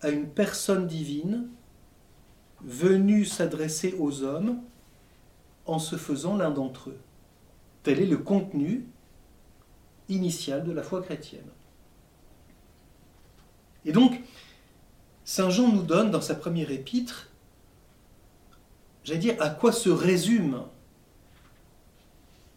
à 0.00 0.08
une 0.08 0.28
personne 0.28 0.88
divine 0.88 1.48
venue 2.64 3.24
s'adresser 3.24 3.94
aux 4.00 4.24
hommes 4.24 4.60
en 5.66 5.78
se 5.78 5.94
faisant 5.94 6.36
l'un 6.36 6.50
d'entre 6.50 6.90
eux. 6.90 6.98
Tel 7.84 8.00
est 8.00 8.06
le 8.06 8.18
contenu 8.18 8.84
initial 10.08 10.64
de 10.64 10.72
la 10.72 10.82
foi 10.82 11.02
chrétienne. 11.02 11.46
Et 13.84 13.92
donc, 13.92 14.20
Saint 15.24 15.50
Jean 15.50 15.68
nous 15.68 15.84
donne 15.84 16.10
dans 16.10 16.20
sa 16.20 16.34
première 16.34 16.72
épître, 16.72 17.30
j'allais 19.06 19.20
dire, 19.20 19.36
à 19.38 19.48
quoi 19.48 19.72
se 19.72 19.88
résume. 19.88 20.62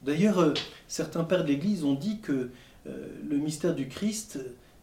D'ailleurs, 0.03 0.39
euh, 0.39 0.53
certains 0.87 1.23
pères 1.23 1.43
de 1.43 1.49
l'Église 1.49 1.83
ont 1.83 1.93
dit 1.93 2.19
que 2.19 2.49
euh, 2.87 3.07
le 3.27 3.37
mystère 3.37 3.75
du 3.75 3.87
Christ, 3.87 4.39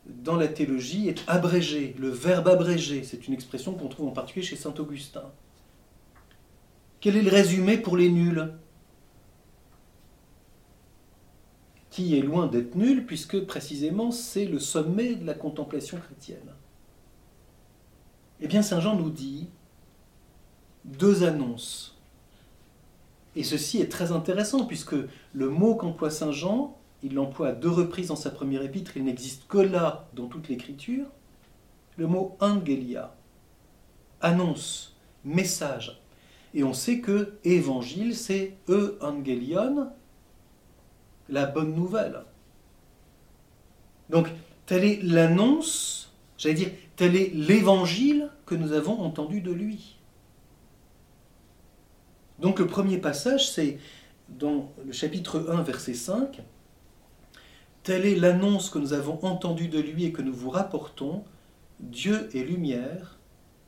dans 0.06 0.36
la 0.36 0.46
théologie, 0.46 1.08
est 1.08 1.24
abrégé, 1.26 1.96
le 1.98 2.08
verbe 2.08 2.48
abrégé. 2.48 3.02
C'est 3.02 3.26
une 3.26 3.34
expression 3.34 3.74
qu'on 3.74 3.88
trouve 3.88 4.08
en 4.08 4.12
particulier 4.12 4.46
chez 4.46 4.56
Saint 4.56 4.74
Augustin. 4.78 5.24
Quel 7.00 7.16
est 7.16 7.22
le 7.22 7.30
résumé 7.30 7.78
pour 7.78 7.96
les 7.96 8.10
nuls 8.10 8.52
Qui 11.90 12.16
est 12.16 12.22
loin 12.22 12.46
d'être 12.46 12.76
nul, 12.76 13.06
puisque 13.06 13.44
précisément 13.44 14.12
c'est 14.12 14.44
le 14.44 14.60
sommet 14.60 15.16
de 15.16 15.26
la 15.26 15.34
contemplation 15.34 15.98
chrétienne. 15.98 16.52
Eh 18.40 18.46
bien, 18.46 18.62
Saint 18.62 18.80
Jean 18.80 18.94
nous 18.94 19.10
dit 19.10 19.48
deux 20.86 21.24
annonces. 21.24 21.96
Et 23.34 23.44
ceci 23.44 23.80
est 23.80 23.90
très 23.90 24.12
intéressant, 24.12 24.64
puisque 24.64 24.96
le 25.32 25.50
mot 25.50 25.74
qu'emploie 25.74 26.10
Saint 26.10 26.32
Jean, 26.32 26.76
il 27.02 27.14
l'emploie 27.14 27.48
à 27.48 27.52
deux 27.52 27.70
reprises 27.70 28.08
dans 28.08 28.16
sa 28.16 28.30
première 28.30 28.62
épître, 28.62 28.96
il 28.96 29.04
n'existe 29.04 29.46
que 29.46 29.58
là 29.58 30.08
dans 30.14 30.26
toute 30.26 30.48
l'écriture, 30.48 31.06
le 31.96 32.06
mot 32.06 32.36
angelia, 32.40 33.14
annonce, 34.20 34.96
message. 35.24 36.00
Et 36.54 36.64
on 36.64 36.72
sait 36.72 37.00
que 37.00 37.34
évangile, 37.44 38.16
c'est 38.16 38.56
e-angelion, 38.68 39.90
la 41.28 41.44
bonne 41.44 41.74
nouvelle. 41.74 42.22
Donc, 44.08 44.28
telle 44.64 44.84
est 44.84 45.02
l'annonce, 45.02 46.12
j'allais 46.38 46.54
dire, 46.54 46.70
Tel 46.96 47.14
est 47.14 47.30
l'évangile 47.34 48.30
que 48.46 48.54
nous 48.54 48.72
avons 48.72 49.00
entendu 49.00 49.42
de 49.42 49.52
lui. 49.52 49.95
Donc 52.40 52.58
le 52.58 52.66
premier 52.66 52.98
passage, 52.98 53.50
c'est 53.50 53.78
dans 54.28 54.72
le 54.84 54.92
chapitre 54.92 55.46
1, 55.48 55.62
verset 55.62 55.94
5. 55.94 56.42
Telle 57.82 58.04
est 58.04 58.16
l'annonce 58.16 58.70
que 58.70 58.78
nous 58.78 58.92
avons 58.92 59.24
entendue 59.24 59.68
de 59.68 59.78
lui 59.78 60.04
et 60.04 60.12
que 60.12 60.22
nous 60.22 60.34
vous 60.34 60.50
rapportons. 60.50 61.24
Dieu 61.80 62.28
est 62.34 62.42
lumière, 62.42 63.18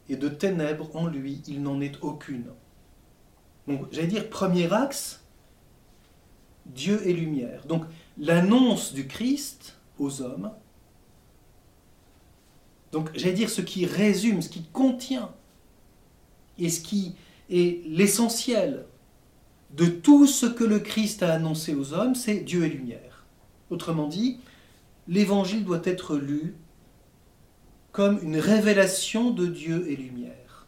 et 0.08 0.16
de 0.16 0.28
ténèbres 0.28 0.94
en 0.96 1.06
lui, 1.06 1.42
il 1.46 1.62
n'en 1.62 1.80
est 1.80 2.02
aucune. 2.02 2.46
Donc 3.66 3.86
j'allais 3.92 4.06
dire, 4.06 4.28
premier 4.30 4.72
axe, 4.72 5.22
Dieu 6.66 7.06
est 7.06 7.12
lumière. 7.12 7.66
Donc 7.66 7.84
l'annonce 8.18 8.92
du 8.92 9.06
Christ 9.06 9.78
aux 9.98 10.22
hommes, 10.22 10.50
donc, 12.92 13.10
j'allais 13.14 13.34
dire 13.34 13.50
ce 13.50 13.60
qui 13.60 13.86
résume, 13.86 14.40
ce 14.40 14.48
qui 14.48 14.64
contient, 14.64 15.30
et 16.58 16.70
ce 16.70 16.80
qui 16.80 17.14
est 17.50 17.86
l'essentiel 17.86 18.84
de 19.70 19.86
tout 19.86 20.26
ce 20.26 20.46
que 20.46 20.64
le 20.64 20.78
Christ 20.78 21.22
a 21.22 21.32
annoncé 21.32 21.74
aux 21.74 21.92
hommes, 21.92 22.14
c'est 22.14 22.40
Dieu 22.40 22.64
et 22.64 22.68
lumière. 22.70 23.24
Autrement 23.70 24.08
dit, 24.08 24.40
l'évangile 25.06 25.64
doit 25.64 25.82
être 25.84 26.16
lu 26.16 26.54
comme 27.92 28.18
une 28.22 28.38
révélation 28.38 29.30
de 29.30 29.46
Dieu 29.46 29.90
et 29.90 29.96
lumière. 29.96 30.66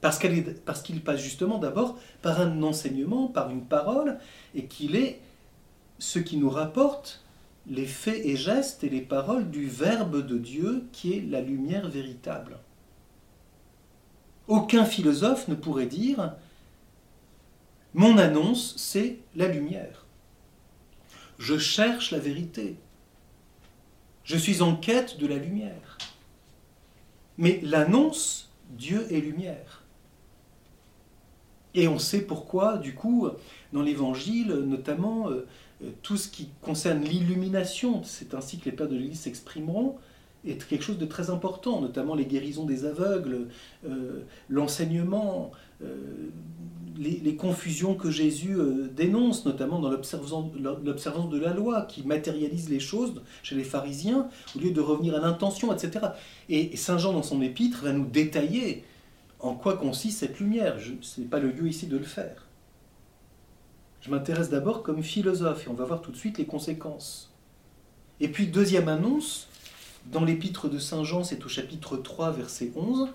Parce 0.00 0.18
qu'il 0.18 1.02
passe 1.02 1.20
justement 1.20 1.58
d'abord 1.58 1.98
par 2.22 2.40
un 2.40 2.62
enseignement, 2.62 3.26
par 3.26 3.50
une 3.50 3.64
parole, 3.64 4.18
et 4.54 4.64
qu'il 4.64 4.96
est 4.96 5.20
ce 5.98 6.18
qui 6.18 6.38
nous 6.38 6.48
rapporte 6.48 7.22
les 7.66 7.86
faits 7.86 8.24
et 8.24 8.36
gestes 8.36 8.82
et 8.84 8.88
les 8.88 9.02
paroles 9.02 9.50
du 9.50 9.66
Verbe 9.66 10.26
de 10.26 10.38
Dieu 10.38 10.84
qui 10.92 11.12
est 11.12 11.20
la 11.28 11.42
lumière 11.42 11.88
véritable. 11.88 12.58
Aucun 14.48 14.84
philosophe 14.84 15.48
ne 15.48 15.54
pourrait 15.54 15.86
dire 15.86 16.34
Mon 17.94 18.18
annonce, 18.18 18.74
c'est 18.76 19.18
la 19.36 19.48
lumière. 19.48 20.06
Je 21.38 21.58
cherche 21.58 22.10
la 22.10 22.18
vérité. 22.18 22.76
Je 24.24 24.36
suis 24.36 24.62
en 24.62 24.76
quête 24.76 25.18
de 25.18 25.26
la 25.26 25.36
lumière. 25.36 25.98
Mais 27.38 27.60
l'annonce, 27.62 28.50
Dieu 28.70 29.06
est 29.10 29.20
lumière. 29.20 29.82
Et 31.74 31.88
on 31.88 31.98
sait 31.98 32.22
pourquoi, 32.22 32.78
du 32.78 32.94
coup, 32.94 33.28
dans 33.72 33.82
l'Évangile, 33.82 34.52
notamment 34.52 35.30
euh, 35.30 35.46
euh, 35.82 35.90
tout 36.02 36.16
ce 36.16 36.28
qui 36.28 36.48
concerne 36.60 37.02
l'illumination, 37.02 38.02
c'est 38.04 38.34
ainsi 38.34 38.58
que 38.58 38.66
les 38.66 38.72
pères 38.72 38.88
de 38.88 38.96
l'Église 38.96 39.20
s'exprimeront, 39.20 39.96
est 40.46 40.66
quelque 40.66 40.82
chose 40.82 40.98
de 40.98 41.06
très 41.06 41.30
important, 41.30 41.80
notamment 41.80 42.14
les 42.14 42.26
guérisons 42.26 42.64
des 42.64 42.84
aveugles, 42.84 43.48
euh, 43.86 44.22
l'enseignement, 44.48 45.50
les, 46.98 47.36
confusions 47.36 47.94
que 47.94 48.10
Jésus 48.10 48.56
dénonce, 48.94 49.46
notamment 49.46 49.78
dans 49.78 49.90
l'observance 49.90 51.30
de 51.30 51.38
la 51.38 51.54
loi, 51.54 51.82
qui 51.82 52.02
matérialise 52.02 52.68
les 52.68 52.80
choses 52.80 53.22
chez 53.42 53.54
les 53.54 53.64
pharisiens, 53.64 54.28
au 54.54 54.58
lieu 54.58 54.72
de 54.72 54.80
revenir 54.80 55.14
à 55.14 55.20
l'intention, 55.20 55.72
etc. 55.72 56.08
Et 56.50 56.76
Saint 56.76 56.98
Jean, 56.98 57.14
dans 57.14 57.22
son 57.22 57.40
épître, 57.40 57.84
va 57.84 57.92
nous 57.92 58.04
détailler 58.04 58.84
en 59.38 59.54
quoi 59.54 59.76
consiste 59.76 60.18
cette 60.18 60.38
lumière. 60.38 60.76
Ce 61.00 61.20
n'est 61.20 61.26
pas 61.26 61.38
le 61.38 61.50
lieu 61.50 61.68
ici 61.68 61.86
de 61.86 61.96
le 61.96 62.04
faire. 62.04 62.46
Je 64.00 64.10
m'intéresse 64.10 64.48
d'abord 64.48 64.82
comme 64.82 65.02
philosophe 65.02 65.66
et 65.66 65.70
on 65.70 65.74
va 65.74 65.84
voir 65.84 66.00
tout 66.00 66.10
de 66.10 66.16
suite 66.16 66.38
les 66.38 66.46
conséquences. 66.46 67.32
Et 68.20 68.28
puis 68.28 68.46
deuxième 68.46 68.88
annonce, 68.88 69.48
dans 70.06 70.24
l'épître 70.24 70.68
de 70.68 70.78
Saint 70.78 71.04
Jean, 71.04 71.24
c'est 71.24 71.44
au 71.44 71.48
chapitre 71.48 71.96
3, 71.96 72.32
verset 72.32 72.72
11. 72.76 73.08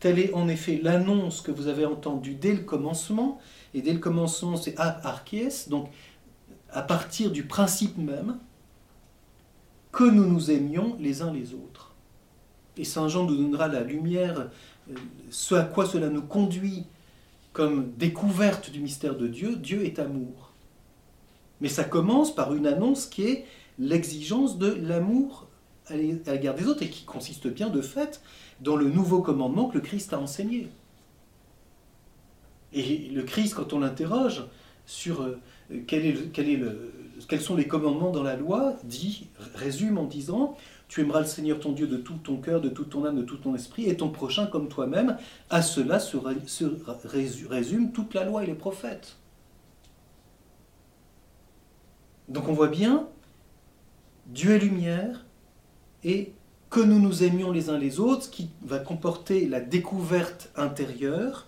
Telle 0.00 0.18
est 0.18 0.32
en 0.34 0.48
effet 0.48 0.80
l'annonce 0.82 1.40
que 1.40 1.50
vous 1.50 1.68
avez 1.68 1.86
entendue 1.86 2.34
dès 2.34 2.52
le 2.52 2.62
commencement, 2.62 3.40
et 3.74 3.82
dès 3.82 3.92
le 3.92 3.98
commencement 3.98 4.56
c'est 4.56 4.78
archies, 4.78 5.68
donc 5.68 5.90
à 6.70 6.82
partir 6.82 7.30
du 7.30 7.44
principe 7.44 7.96
même, 7.96 8.38
que 9.92 10.04
nous 10.04 10.26
nous 10.26 10.50
aimions 10.50 10.96
les 11.00 11.22
uns 11.22 11.32
les 11.32 11.54
autres. 11.54 11.94
Et 12.76 12.84
Saint 12.84 13.08
Jean 13.08 13.24
nous 13.24 13.36
donnera 13.36 13.68
la 13.68 13.80
lumière, 13.80 14.50
euh, 14.90 14.94
ce 15.30 15.54
à 15.54 15.64
quoi 15.64 15.86
cela 15.86 16.10
nous 16.10 16.22
conduit 16.22 16.84
comme 17.54 17.92
découverte 17.96 18.70
du 18.70 18.80
mystère 18.80 19.16
de 19.16 19.26
Dieu, 19.26 19.56
Dieu 19.56 19.86
est 19.86 19.98
amour. 19.98 20.52
Mais 21.62 21.70
ça 21.70 21.84
commence 21.84 22.34
par 22.34 22.52
une 22.52 22.66
annonce 22.66 23.06
qui 23.06 23.22
est 23.22 23.46
l'exigence 23.78 24.58
de 24.58 24.68
l'amour 24.68 25.46
à 25.88 25.96
l'égard 25.96 26.54
des 26.54 26.66
autres 26.66 26.82
et 26.82 26.90
qui 26.90 27.04
consiste 27.04 27.46
bien 27.46 27.68
de 27.68 27.80
fait 27.80 28.20
dans 28.60 28.76
le 28.76 28.88
nouveau 28.88 29.22
commandement 29.22 29.68
que 29.68 29.74
le 29.74 29.80
Christ 29.80 30.12
a 30.12 30.18
enseigné. 30.18 30.68
Et 32.72 33.10
le 33.12 33.22
Christ, 33.22 33.54
quand 33.54 33.72
on 33.72 33.80
l'interroge 33.80 34.44
sur 34.86 35.22
euh, 35.22 35.40
quels 35.86 37.40
sont 37.40 37.56
les 37.56 37.66
commandements 37.66 38.10
dans 38.10 38.22
la 38.22 38.36
loi, 38.36 38.76
dit, 38.84 39.28
résume 39.54 39.98
en 39.98 40.04
disant 40.04 40.56
tu 40.88 41.00
aimeras 41.00 41.20
le 41.20 41.26
Seigneur 41.26 41.58
ton 41.58 41.72
Dieu 41.72 41.86
de 41.86 41.96
tout 41.96 42.14
ton 42.22 42.36
cœur, 42.36 42.60
de 42.60 42.68
toute 42.68 42.90
ton 42.90 43.04
âme, 43.04 43.16
de 43.16 43.22
tout 43.22 43.36
ton 43.36 43.54
esprit, 43.54 43.88
et 43.88 43.96
ton 43.96 44.08
prochain 44.10 44.46
comme 44.46 44.68
toi-même. 44.68 45.16
À 45.50 45.62
cela 45.62 45.98
se, 45.98 46.16
résume 46.16 47.92
toute 47.92 48.14
la 48.14 48.24
loi 48.24 48.44
et 48.44 48.46
les 48.46 48.54
prophètes. 48.54 49.16
Donc 52.28 52.48
on 52.48 52.52
voit 52.52 52.68
bien, 52.68 53.08
Dieu 54.26 54.52
est 54.52 54.58
lumière, 54.58 55.25
et 56.04 56.32
que 56.70 56.80
nous 56.80 56.98
nous 56.98 57.22
aimions 57.22 57.52
les 57.52 57.70
uns 57.70 57.78
les 57.78 58.00
autres, 58.00 58.30
qui 58.30 58.50
va 58.62 58.78
comporter 58.78 59.46
la 59.46 59.60
découverte 59.60 60.50
intérieure 60.56 61.46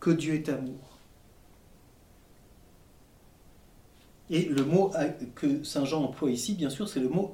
que 0.00 0.10
Dieu 0.10 0.34
est 0.34 0.48
amour. 0.48 0.98
Et 4.30 4.44
le 4.44 4.64
mot 4.64 4.92
que 5.34 5.62
Saint 5.62 5.84
Jean 5.84 6.04
emploie 6.04 6.30
ici, 6.30 6.54
bien 6.54 6.70
sûr, 6.70 6.88
c'est 6.88 7.00
le 7.00 7.08
mot 7.08 7.32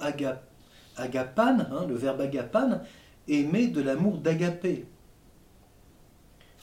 agapan, 0.96 1.60
hein, 1.60 1.86
le 1.88 1.94
verbe 1.94 2.20
agapan, 2.20 2.82
aimer 3.28 3.68
de 3.68 3.80
l'amour 3.80 4.18
d'agapé, 4.18 4.84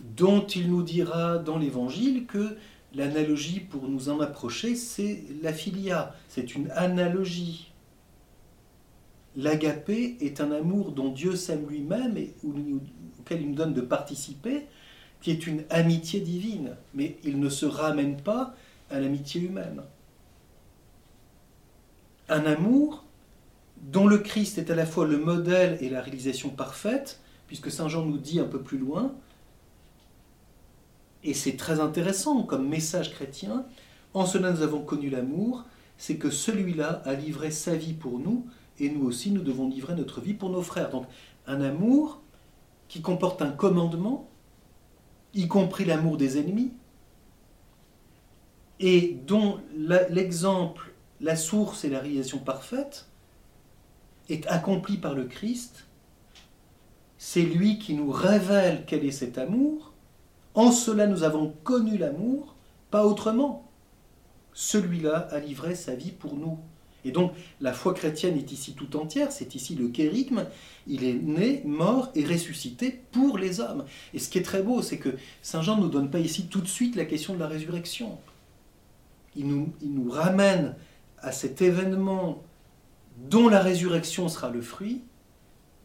dont 0.01 0.45
il 0.45 0.69
nous 0.69 0.83
dira 0.83 1.39
dans 1.39 1.57
l'Évangile 1.57 2.25
que 2.25 2.57
l'analogie 2.93 3.59
pour 3.59 3.87
nous 3.87 4.09
en 4.09 4.19
approcher, 4.19 4.75
c'est 4.75 5.23
la 5.41 5.53
filia, 5.53 6.15
c'est 6.27 6.55
une 6.55 6.69
analogie. 6.71 7.68
L'agapé 9.39 10.17
est 10.19 10.41
un 10.41 10.51
amour 10.51 10.91
dont 10.91 11.13
Dieu 11.13 11.37
s'aime 11.37 11.65
lui-même 11.65 12.17
et 12.17 12.35
auquel 13.19 13.41
il 13.41 13.51
nous 13.51 13.55
donne 13.55 13.73
de 13.73 13.79
participer, 13.79 14.67
qui 15.21 15.31
est 15.31 15.47
une 15.47 15.63
amitié 15.69 16.19
divine, 16.19 16.75
mais 16.93 17.17
il 17.23 17.39
ne 17.39 17.47
se 17.47 17.65
ramène 17.65 18.17
pas 18.21 18.53
à 18.91 18.99
l'amitié 18.99 19.39
humaine. 19.39 19.81
Un 22.27 22.45
amour 22.45 23.05
dont 23.81 24.07
le 24.07 24.17
Christ 24.17 24.57
est 24.57 24.71
à 24.71 24.75
la 24.75 24.85
fois 24.85 25.07
le 25.07 25.17
modèle 25.17 25.77
et 25.79 25.89
la 25.89 26.01
réalisation 26.01 26.49
parfaite, 26.49 27.21
puisque 27.47 27.71
Saint 27.71 27.87
Jean 27.87 28.05
nous 28.05 28.17
dit 28.17 28.41
un 28.41 28.45
peu 28.45 28.61
plus 28.61 28.77
loin, 28.77 29.15
et 31.23 31.33
c'est 31.33 31.55
très 31.55 31.79
intéressant 31.79 32.43
comme 32.43 32.67
message 32.67 33.11
chrétien, 33.11 33.65
en 34.13 34.25
cela 34.25 34.51
nous 34.51 34.63
avons 34.63 34.81
connu 34.81 35.09
l'amour, 35.09 35.63
c'est 35.97 36.17
que 36.17 36.29
celui-là 36.29 37.01
a 37.05 37.13
livré 37.13 37.51
sa 37.51 37.77
vie 37.77 37.93
pour 37.93 38.19
nous, 38.19 38.45
et 38.79 38.89
nous 38.89 39.05
aussi 39.05 39.31
nous 39.31 39.41
devons 39.41 39.69
livrer 39.69 39.95
notre 39.95 40.21
vie 40.21 40.33
pour 40.33 40.49
nos 40.49 40.61
frères. 40.61 40.89
Donc 40.89 41.05
un 41.47 41.61
amour 41.61 42.21
qui 42.87 43.01
comporte 43.01 43.41
un 43.41 43.51
commandement, 43.51 44.29
y 45.33 45.47
compris 45.47 45.85
l'amour 45.85 46.17
des 46.17 46.39
ennemis, 46.39 46.71
et 48.79 49.17
dont 49.27 49.59
l'exemple 49.75 50.93
la 51.21 51.35
source 51.35 51.83
et 51.83 51.89
la 51.89 51.99
réalisation 51.99 52.39
parfaite, 52.39 53.07
est 54.29 54.47
accomplie 54.47 54.97
par 54.97 55.13
le 55.13 55.25
Christ. 55.25 55.85
C'est 57.17 57.41
lui 57.41 57.79
qui 57.79 57.93
nous 57.93 58.11
révèle 58.11 58.85
quel 58.87 59.03
est 59.03 59.11
cet 59.11 59.37
amour. 59.37 59.93
En 60.53 60.71
cela, 60.71 61.07
nous 61.07 61.23
avons 61.23 61.53
connu 61.63 61.97
l'amour, 61.97 62.55
pas 62.89 63.05
autrement. 63.05 63.69
Celui-là 64.53 65.27
a 65.31 65.39
livré 65.39 65.75
sa 65.75 65.95
vie 65.95 66.11
pour 66.11 66.35
nous. 66.35 66.59
Et 67.05 67.11
donc, 67.11 67.33
la 67.61 67.73
foi 67.73 67.93
chrétienne 67.93 68.37
est 68.37 68.51
ici 68.51 68.73
tout 68.73 68.97
entière, 68.97 69.31
c'est 69.31 69.55
ici 69.55 69.75
le 69.75 69.87
kérigme. 69.87 70.45
Il 70.87 71.03
est 71.03 71.13
né, 71.13 71.61
mort 71.65 72.11
et 72.15 72.25
ressuscité 72.25 73.01
pour 73.11 73.37
les 73.37 73.59
hommes. 73.59 73.85
Et 74.13 74.19
ce 74.19 74.29
qui 74.29 74.37
est 74.37 74.43
très 74.43 74.61
beau, 74.61 74.81
c'est 74.81 74.97
que 74.97 75.15
Saint 75.41 75.61
Jean 75.61 75.77
ne 75.77 75.83
nous 75.83 75.89
donne 75.89 76.09
pas 76.09 76.19
ici 76.19 76.47
tout 76.47 76.61
de 76.61 76.67
suite 76.67 76.95
la 76.95 77.05
question 77.05 77.33
de 77.33 77.39
la 77.39 77.47
résurrection. 77.47 78.17
Il 79.35 79.47
nous, 79.47 79.71
il 79.81 79.93
nous 79.93 80.09
ramène 80.09 80.75
à 81.19 81.31
cet 81.31 81.61
événement 81.61 82.43
dont 83.29 83.49
la 83.49 83.61
résurrection 83.61 84.27
sera 84.29 84.49
le 84.49 84.61
fruit, 84.61 85.01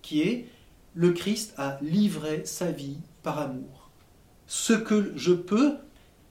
qui 0.02 0.22
est 0.22 0.48
le 0.94 1.12
Christ 1.12 1.54
a 1.56 1.78
livré 1.82 2.44
sa 2.44 2.70
vie 2.70 2.98
par 3.22 3.38
amour. 3.38 3.90
Ce 4.46 4.72
que 4.72 5.12
je 5.16 5.32
peux 5.32 5.76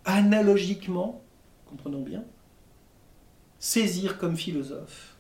analogiquement, 0.06 1.22
comprenons 1.66 2.02
bien, 2.02 2.24
saisir 3.64 4.18
comme 4.18 4.36
philosophe. 4.36 5.16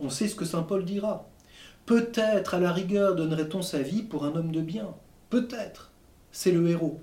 On 0.00 0.08
sait 0.08 0.28
ce 0.28 0.34
que 0.34 0.46
Saint 0.46 0.62
Paul 0.62 0.86
dira. 0.86 1.28
Peut-être 1.84 2.54
à 2.54 2.58
la 2.58 2.72
rigueur 2.72 3.14
donnerait-on 3.14 3.60
sa 3.60 3.82
vie 3.82 4.02
pour 4.02 4.24
un 4.24 4.34
homme 4.34 4.50
de 4.50 4.62
bien. 4.62 4.94
Peut-être. 5.28 5.90
C'est 6.32 6.52
le 6.52 6.66
héros. 6.70 6.98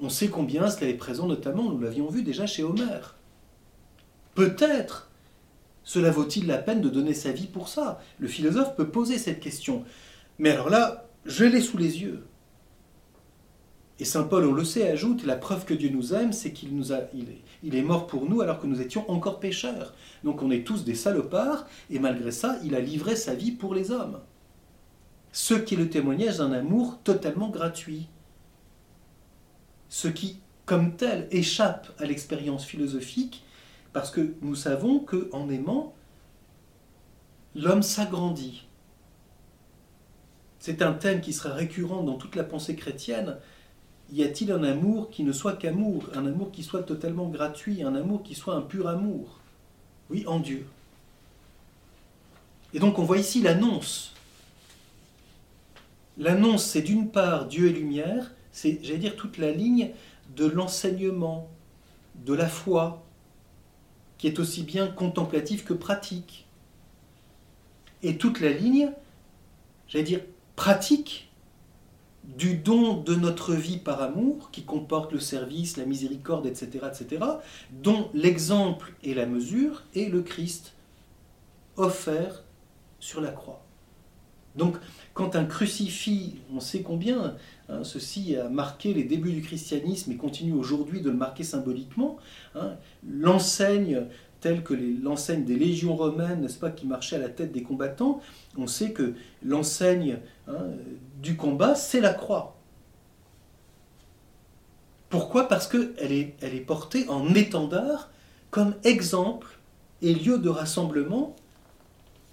On 0.00 0.08
sait 0.08 0.28
combien 0.28 0.70
cela 0.70 0.88
est 0.88 0.94
présent 0.94 1.26
notamment, 1.26 1.64
nous 1.64 1.80
l'avions 1.80 2.06
vu 2.06 2.22
déjà 2.22 2.46
chez 2.46 2.62
Homère. 2.62 3.16
Peut-être 4.36 5.10
cela 5.82 6.12
vaut-il 6.12 6.46
la 6.46 6.58
peine 6.58 6.80
de 6.80 6.88
donner 6.88 7.14
sa 7.14 7.32
vie 7.32 7.48
pour 7.48 7.68
ça? 7.68 8.00
Le 8.20 8.28
philosophe 8.28 8.76
peut 8.76 8.88
poser 8.88 9.18
cette 9.18 9.40
question. 9.40 9.84
Mais 10.38 10.50
alors 10.50 10.70
là, 10.70 11.08
je 11.26 11.44
l'ai 11.44 11.60
sous 11.60 11.78
les 11.78 12.00
yeux. 12.00 12.24
Et 14.00 14.04
Saint 14.04 14.24
Paul, 14.24 14.44
on 14.46 14.52
le 14.52 14.64
sait, 14.64 14.90
ajoute, 14.90 15.24
la 15.24 15.36
preuve 15.36 15.64
que 15.64 15.74
Dieu 15.74 15.88
nous 15.88 16.14
aime, 16.14 16.32
c'est 16.32 16.52
qu'il 16.52 16.74
nous 16.74 16.92
a, 16.92 17.00
il 17.14 17.30
est, 17.30 17.42
il 17.62 17.76
est 17.76 17.82
mort 17.82 18.06
pour 18.08 18.28
nous 18.28 18.40
alors 18.40 18.58
que 18.58 18.66
nous 18.66 18.80
étions 18.80 19.08
encore 19.10 19.38
pécheurs. 19.38 19.94
Donc 20.24 20.42
on 20.42 20.50
est 20.50 20.66
tous 20.66 20.84
des 20.84 20.96
salopards, 20.96 21.66
et 21.90 22.00
malgré 22.00 22.32
ça, 22.32 22.58
il 22.64 22.74
a 22.74 22.80
livré 22.80 23.14
sa 23.14 23.34
vie 23.34 23.52
pour 23.52 23.74
les 23.74 23.92
hommes. 23.92 24.20
Ce 25.30 25.54
qui 25.54 25.74
est 25.74 25.78
le 25.78 25.90
témoignage 25.90 26.38
d'un 26.38 26.52
amour 26.52 26.98
totalement 27.04 27.48
gratuit. 27.48 28.08
Ce 29.88 30.08
qui, 30.08 30.40
comme 30.66 30.96
tel, 30.96 31.28
échappe 31.30 31.88
à 31.98 32.04
l'expérience 32.04 32.64
philosophique 32.64 33.44
parce 33.94 34.10
que 34.10 34.34
nous 34.42 34.56
savons 34.56 34.98
qu'en 34.98 35.48
aimant, 35.48 35.94
l'homme 37.54 37.82
s'agrandit. 37.82 38.66
C'est 40.58 40.82
un 40.82 40.92
thème 40.92 41.20
qui 41.20 41.32
sera 41.32 41.54
récurrent 41.54 42.02
dans 42.02 42.16
toute 42.16 42.34
la 42.34 42.42
pensée 42.42 42.74
chrétienne. 42.74 43.38
Y 44.12 44.22
a-t-il 44.22 44.52
un 44.52 44.62
amour 44.62 45.10
qui 45.10 45.24
ne 45.24 45.32
soit 45.32 45.54
qu'amour, 45.54 46.04
un 46.14 46.26
amour 46.26 46.52
qui 46.52 46.62
soit 46.62 46.82
totalement 46.82 47.28
gratuit, 47.28 47.82
un 47.82 47.94
amour 47.94 48.22
qui 48.22 48.34
soit 48.34 48.54
un 48.54 48.60
pur 48.60 48.86
amour? 48.88 49.40
Oui, 50.10 50.24
en 50.26 50.38
Dieu. 50.38 50.66
Et 52.74 52.78
donc 52.78 52.98
on 52.98 53.04
voit 53.04 53.18
ici 53.18 53.40
l'annonce. 53.40 54.12
L'annonce, 56.18 56.64
c'est 56.64 56.82
d'une 56.82 57.10
part 57.10 57.46
Dieu 57.46 57.68
et 57.68 57.72
lumière, 57.72 58.32
c'est, 58.52 58.78
j'allais 58.82 58.98
dire, 58.98 59.16
toute 59.16 59.38
la 59.38 59.50
ligne 59.50 59.90
de 60.36 60.46
l'enseignement, 60.46 61.48
de 62.24 62.34
la 62.34 62.48
foi, 62.48 63.04
qui 64.18 64.28
est 64.28 64.38
aussi 64.38 64.62
bien 64.62 64.86
contemplatif 64.86 65.64
que 65.64 65.74
pratique. 65.74 66.46
Et 68.02 68.16
toute 68.16 68.40
la 68.40 68.50
ligne, 68.50 68.92
j'allais 69.88 70.04
dire 70.04 70.20
pratique, 70.54 71.23
du 72.36 72.56
don 72.56 73.00
de 73.00 73.14
notre 73.14 73.54
vie 73.54 73.76
par 73.76 74.02
amour, 74.02 74.50
qui 74.50 74.64
comporte 74.64 75.12
le 75.12 75.20
service, 75.20 75.76
la 75.76 75.84
miséricorde, 75.84 76.46
etc., 76.46 76.86
etc., 76.86 77.24
dont 77.70 78.10
l'exemple 78.14 78.92
et 79.02 79.14
la 79.14 79.26
mesure 79.26 79.82
est 79.94 80.10
le 80.10 80.22
Christ 80.22 80.74
offert 81.76 82.42
sur 82.98 83.20
la 83.20 83.30
croix. 83.30 83.64
Donc, 84.56 84.76
quand 85.14 85.36
un 85.36 85.44
crucifix, 85.44 86.36
on 86.52 86.60
sait 86.60 86.82
combien 86.82 87.36
hein, 87.68 87.82
ceci 87.82 88.36
a 88.36 88.48
marqué 88.48 88.94
les 88.94 89.04
débuts 89.04 89.32
du 89.32 89.42
christianisme 89.42 90.12
et 90.12 90.16
continue 90.16 90.52
aujourd'hui 90.52 91.00
de 91.00 91.10
le 91.10 91.16
marquer 91.16 91.42
symboliquement, 91.42 92.18
hein, 92.54 92.76
l'enseigne 93.08 94.06
telle 94.44 94.62
que 94.62 94.74
l'enseigne 94.74 95.46
des 95.46 95.56
légions 95.56 95.96
romaines, 95.96 96.42
n'est-ce 96.42 96.58
pas, 96.58 96.70
qui 96.70 96.86
marchait 96.86 97.16
à 97.16 97.18
la 97.18 97.30
tête 97.30 97.50
des 97.50 97.62
combattants, 97.62 98.20
on 98.58 98.66
sait 98.66 98.92
que 98.92 99.14
l'enseigne 99.42 100.18
hein, 100.48 100.66
du 101.22 101.34
combat, 101.34 101.74
c'est 101.74 102.02
la 102.02 102.12
croix. 102.12 102.54
Pourquoi? 105.08 105.48
Parce 105.48 105.66
qu'elle 105.66 106.12
est, 106.12 106.34
est 106.42 106.60
portée 106.60 107.08
en 107.08 107.34
étendard 107.34 108.10
comme 108.50 108.74
exemple 108.84 109.48
et 110.02 110.12
lieu 110.12 110.36
de 110.36 110.50
rassemblement 110.50 111.34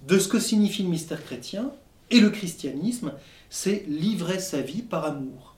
de 0.06 0.20
ce 0.20 0.28
que 0.28 0.42
signifie 0.42 0.84
le 0.84 0.90
mystère 0.90 1.24
chrétien 1.24 1.72
et 2.10 2.20
le 2.20 2.30
christianisme, 2.30 3.14
c'est 3.50 3.86
livrer 3.88 4.40
sa 4.40 4.60
vie 4.60 4.82
par 4.82 5.06
amour. 5.06 5.56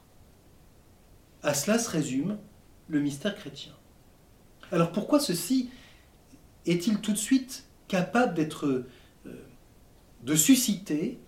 À 1.42 1.56
cela 1.56 1.80
se 1.80 1.90
résume 1.90 2.38
le 2.90 3.00
mystère 3.00 3.36
chrétien. 3.36 3.72
Alors 4.72 4.92
pourquoi 4.92 5.20
ceci 5.20 5.72
est-il 6.66 7.00
tout 7.02 7.12
de 7.12 7.18
suite 7.18 7.66
capable 7.88 8.40
euh, 8.64 8.86
de 10.24 10.36
susciter 10.36 11.20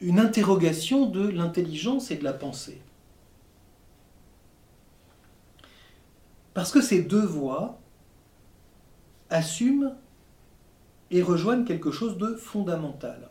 une 0.00 0.18
interrogation 0.18 1.06
de 1.06 1.28
l'intelligence 1.28 2.10
et 2.10 2.16
de 2.16 2.24
la 2.24 2.32
pensée? 2.32 2.80
Parce 6.54 6.72
que 6.72 6.80
ces 6.80 7.02
deux 7.02 7.24
voies 7.24 7.78
assument 9.28 9.94
et 11.10 11.22
rejoignent 11.22 11.64
quelque 11.64 11.90
chose 11.90 12.18
de 12.18 12.34
fondamental. 12.34 13.30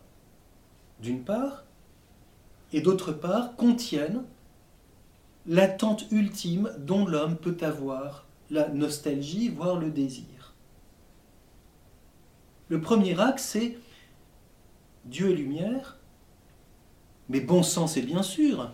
D'une 1.01 1.23
part, 1.23 1.63
et 2.71 2.81
d'autre 2.81 3.11
part, 3.11 3.55
contiennent 3.55 4.23
l'attente 5.45 6.05
ultime 6.11 6.71
dont 6.77 7.05
l'homme 7.05 7.35
peut 7.35 7.57
avoir 7.61 8.25
la 8.49 8.69
nostalgie, 8.69 9.49
voire 9.49 9.77
le 9.77 9.89
désir. 9.89 10.53
Le 12.69 12.81
premier 12.81 13.19
axe, 13.19 13.43
c'est 13.43 13.77
Dieu 15.05 15.31
est 15.31 15.35
lumière, 15.35 15.97
mais 17.29 17.41
bon 17.41 17.63
sens 17.63 17.97
est 17.97 18.01
bien 18.01 18.23
sûr. 18.23 18.71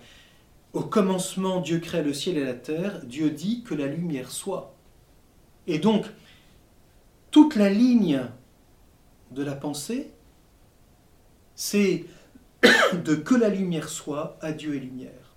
Au 0.74 0.82
commencement, 0.82 1.62
Dieu 1.62 1.80
crée 1.80 2.04
le 2.04 2.14
ciel 2.14 2.38
et 2.38 2.44
la 2.44 2.54
terre, 2.54 3.06
Dieu 3.06 3.30
dit 3.30 3.64
que 3.64 3.74
la 3.74 3.88
lumière 3.88 4.32
soit. 4.32 4.76
Et 5.68 5.80
donc, 5.80 6.06
toute 7.32 7.56
la 7.56 7.70
ligne 7.70 8.22
de 9.32 9.44
la 9.44 9.56
pensée, 9.56 10.12
c'est 11.56 12.06
de 13.06 13.16
que 13.16 13.36
la 13.36 13.50
lumière 13.50 13.90
soit 13.90 14.38
à 14.42 14.52
Dieu 14.52 14.76
et 14.76 14.80
lumière. 14.80 15.36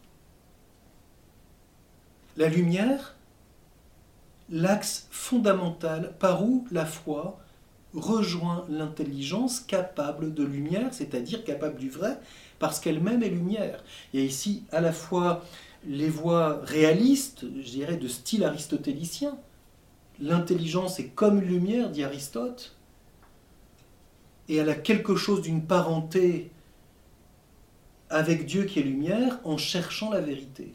La 2.36 2.48
lumière, 2.48 3.17
l'axe 4.50 5.06
fondamental 5.10 6.14
par 6.18 6.44
où 6.44 6.66
la 6.70 6.86
foi 6.86 7.38
rejoint 7.94 8.66
l'intelligence 8.68 9.60
capable 9.60 10.34
de 10.34 10.44
lumière, 10.44 10.92
c'est-à-dire 10.92 11.44
capable 11.44 11.78
du 11.78 11.90
vrai, 11.90 12.18
parce 12.58 12.80
qu'elle-même 12.80 13.22
est 13.22 13.30
lumière. 13.30 13.82
Il 14.12 14.20
y 14.20 14.22
a 14.22 14.26
ici 14.26 14.64
à 14.72 14.80
la 14.80 14.92
fois 14.92 15.44
les 15.86 16.08
voies 16.08 16.60
réalistes, 16.64 17.46
je 17.62 17.70
dirais 17.70 17.96
de 17.96 18.08
style 18.08 18.44
aristotélicien. 18.44 19.38
L'intelligence 20.20 20.98
est 20.98 21.08
comme 21.08 21.40
lumière, 21.40 21.90
dit 21.90 22.02
Aristote, 22.02 22.76
et 24.48 24.56
elle 24.56 24.68
a 24.70 24.74
quelque 24.74 25.14
chose 25.14 25.42
d'une 25.42 25.64
parenté 25.64 26.50
avec 28.10 28.46
Dieu 28.46 28.64
qui 28.64 28.80
est 28.80 28.82
lumière 28.82 29.38
en 29.44 29.56
cherchant 29.56 30.10
la 30.10 30.20
vérité. 30.20 30.72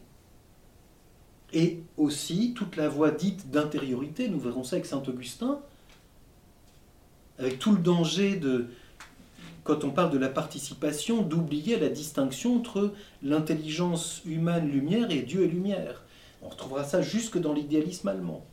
Et 1.53 1.83
aussi 1.97 2.53
toute 2.55 2.75
la 2.75 2.89
voie 2.89 3.11
dite 3.11 3.51
d'intériorité, 3.51 4.27
nous 4.27 4.39
verrons 4.39 4.63
ça 4.63 4.75
avec 4.77 4.87
Saint 4.87 5.03
Augustin, 5.07 5.59
avec 7.37 7.59
tout 7.59 7.71
le 7.71 7.77
danger 7.77 8.35
de, 8.35 8.67
quand 9.63 9.83
on 9.83 9.91
parle 9.91 10.11
de 10.11 10.17
la 10.17 10.29
participation, 10.29 11.21
d'oublier 11.21 11.79
la 11.79 11.89
distinction 11.89 12.57
entre 12.57 12.93
l'intelligence 13.21 14.21
humaine 14.25 14.69
lumière 14.69 15.11
et 15.11 15.21
Dieu 15.21 15.43
est 15.43 15.47
lumière. 15.47 16.03
On 16.41 16.49
retrouvera 16.49 16.83
ça 16.83 17.01
jusque 17.01 17.37
dans 17.39 17.53
l'idéalisme 17.53 18.07
allemand. 18.07 18.45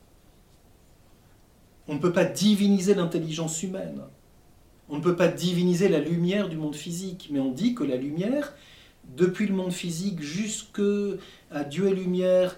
On 1.88 1.94
ne 1.94 1.98
peut 1.98 2.12
pas 2.12 2.24
diviniser 2.24 2.94
l'intelligence 2.94 3.62
humaine. 3.62 4.02
On 4.88 4.98
ne 4.98 5.02
peut 5.02 5.16
pas 5.16 5.28
diviniser 5.28 5.88
la 5.88 5.98
lumière 5.98 6.48
du 6.48 6.56
monde 6.56 6.76
physique, 6.76 7.28
mais 7.32 7.40
on 7.40 7.50
dit 7.50 7.74
que 7.74 7.82
la 7.82 7.96
lumière, 7.96 8.54
depuis 9.16 9.46
le 9.46 9.54
monde 9.54 9.72
physique 9.72 10.20
jusqu'à 10.20 11.64
Dieu 11.68 11.88
et 11.88 11.94
lumière, 11.94 12.56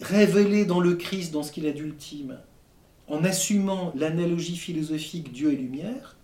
révélée 0.00 0.64
dans 0.64 0.80
le 0.80 0.94
Christ, 0.94 1.32
dans 1.32 1.42
ce 1.42 1.52
qu'il 1.52 1.66
a 1.66 1.72
d'ultime, 1.72 2.38
en 3.08 3.24
assumant 3.24 3.92
l'analogie 3.94 4.56
philosophique 4.56 5.32
Dieu 5.32 5.52
et 5.52 5.56
lumière, 5.56 6.16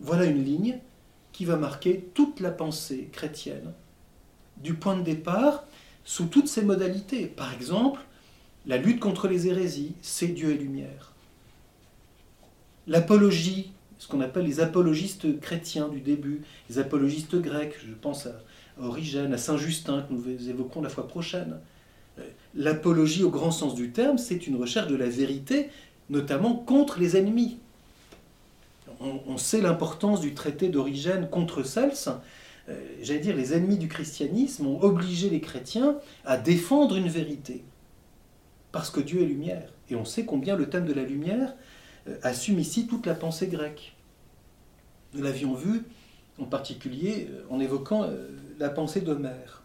voilà 0.00 0.24
une 0.24 0.44
ligne 0.44 0.78
qui 1.32 1.44
va 1.44 1.56
marquer 1.56 2.08
toute 2.14 2.40
la 2.40 2.50
pensée 2.50 3.08
chrétienne, 3.12 3.72
du 4.58 4.74
point 4.74 4.96
de 4.96 5.02
départ, 5.02 5.64
sous 6.04 6.26
toutes 6.26 6.48
ses 6.48 6.62
modalités. 6.62 7.26
Par 7.26 7.52
exemple, 7.52 8.00
la 8.66 8.76
lutte 8.76 9.00
contre 9.00 9.28
les 9.28 9.48
hérésies, 9.48 9.94
c'est 10.02 10.28
Dieu 10.28 10.50
et 10.52 10.58
lumière. 10.58 11.12
L'apologie 12.86 13.72
ce 13.98 14.08
qu'on 14.08 14.20
appelle 14.20 14.44
les 14.44 14.60
apologistes 14.60 15.40
chrétiens 15.40 15.88
du 15.88 16.00
début, 16.00 16.42
les 16.68 16.78
apologistes 16.78 17.36
grecs, 17.36 17.74
je 17.86 17.92
pense 17.92 18.26
à 18.26 18.32
Origène, 18.80 19.32
à 19.32 19.38
Saint 19.38 19.56
Justin, 19.56 20.02
que 20.02 20.12
nous 20.12 20.48
évoquerons 20.48 20.82
la 20.82 20.88
fois 20.88 21.08
prochaine. 21.08 21.58
L'apologie 22.54 23.22
au 23.22 23.30
grand 23.30 23.50
sens 23.50 23.74
du 23.74 23.90
terme, 23.90 24.16
c'est 24.16 24.46
une 24.46 24.56
recherche 24.56 24.88
de 24.88 24.96
la 24.96 25.08
vérité, 25.08 25.68
notamment 26.08 26.54
contre 26.54 26.98
les 26.98 27.16
ennemis. 27.16 27.58
On, 29.00 29.36
sait 29.36 29.60
l'importance 29.60 30.22
du 30.22 30.32
traité 30.32 30.68
d'Origène 30.68 31.28
contre 31.28 31.62
Cels. 31.62 31.92
Euh, 32.68 32.80
j'allais 33.02 33.20
dire, 33.20 33.36
les 33.36 33.52
ennemis 33.52 33.76
du 33.76 33.88
christianisme 33.88 34.66
ont 34.66 34.80
obligé 34.80 35.28
les 35.28 35.42
chrétiens 35.42 35.98
à 36.24 36.38
défendre 36.38 36.96
une 36.96 37.08
vérité. 37.08 37.62
Parce 38.72 38.88
que 38.88 39.00
Dieu 39.00 39.20
est 39.20 39.26
lumière. 39.26 39.70
Et 39.90 39.96
on 39.96 40.06
sait 40.06 40.24
combien 40.24 40.56
le 40.56 40.70
thème 40.70 40.86
de 40.86 40.94
la 40.94 41.04
lumière 41.04 41.54
euh, 42.08 42.16
assume 42.22 42.58
ici 42.58 42.86
toute 42.86 43.04
la 43.04 43.14
pensée 43.14 43.48
grecque. 43.48 43.94
Nous 45.12 45.22
l'avions 45.22 45.54
vu 45.54 45.82
en 46.38 46.44
particulier 46.44 47.28
euh, 47.30 47.44
en 47.50 47.60
évoquant 47.60 48.08
la 48.58 48.70
pensée 48.70 49.02
d'Homère. 49.02 49.62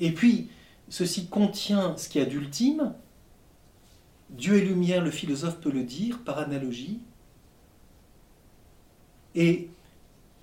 Et 0.00 0.10
puis, 0.10 0.48
ceci 0.90 1.28
contient 1.28 1.96
ce 1.96 2.08
qu'il 2.08 2.20
y 2.20 2.24
a 2.24 2.28
d'ultime. 2.28 2.92
Dieu 4.28 4.58
est 4.58 4.64
lumière, 4.64 5.02
le 5.02 5.10
philosophe 5.10 5.58
peut 5.60 5.70
le 5.70 5.84
dire 5.84 6.18
par 6.24 6.38
analogie. 6.38 7.00
Et 9.34 9.70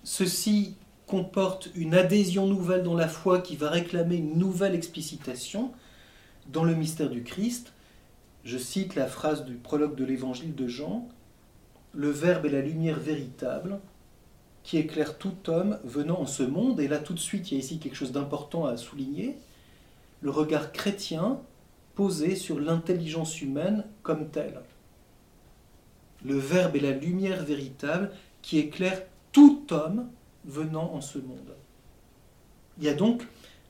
ceci 0.03 0.75
comporte 1.05 1.69
une 1.75 1.93
adhésion 1.93 2.47
nouvelle 2.47 2.83
dans 2.83 2.95
la 2.95 3.07
foi 3.07 3.39
qui 3.39 3.55
va 3.55 3.69
réclamer 3.69 4.15
une 4.15 4.37
nouvelle 4.37 4.75
explicitation 4.75 5.71
dans 6.51 6.63
le 6.63 6.75
mystère 6.75 7.09
du 7.09 7.23
Christ. 7.23 7.73
Je 8.43 8.57
cite 8.57 8.95
la 8.95 9.07
phrase 9.07 9.45
du 9.45 9.55
prologue 9.55 9.95
de 9.95 10.05
l'évangile 10.05 10.55
de 10.55 10.67
Jean. 10.67 11.07
Le 11.93 12.09
Verbe 12.09 12.45
est 12.45 12.51
la 12.51 12.61
lumière 12.61 12.99
véritable 12.99 13.79
qui 14.63 14.77
éclaire 14.77 15.17
tout 15.17 15.49
homme 15.49 15.79
venant 15.83 16.19
en 16.19 16.25
ce 16.25 16.43
monde. 16.43 16.79
Et 16.79 16.87
là, 16.87 16.99
tout 16.99 17.13
de 17.13 17.19
suite, 17.19 17.51
il 17.51 17.55
y 17.55 17.57
a 17.57 17.63
ici 17.63 17.79
quelque 17.79 17.95
chose 17.95 18.11
d'important 18.11 18.65
à 18.65 18.77
souligner. 18.77 19.37
Le 20.27 20.33
regard 20.33 20.73
chrétien 20.73 21.39
posé 21.95 22.35
sur 22.35 22.59
l'intelligence 22.59 23.41
humaine 23.41 23.85
comme 24.03 24.29
telle. 24.29 24.59
Le 26.25 26.37
Verbe 26.37 26.75
est 26.75 26.81
la 26.81 26.91
lumière 26.91 27.45
véritable 27.45 28.11
qui 28.41 28.57
éclaire 28.57 29.03
tout 29.31 29.65
homme 29.71 30.09
venant 30.43 30.93
en 30.93 30.99
ce 30.99 31.17
monde. 31.17 31.55
Il 32.77 32.83
y 32.83 32.89
a 32.89 32.93
donc 32.93 33.25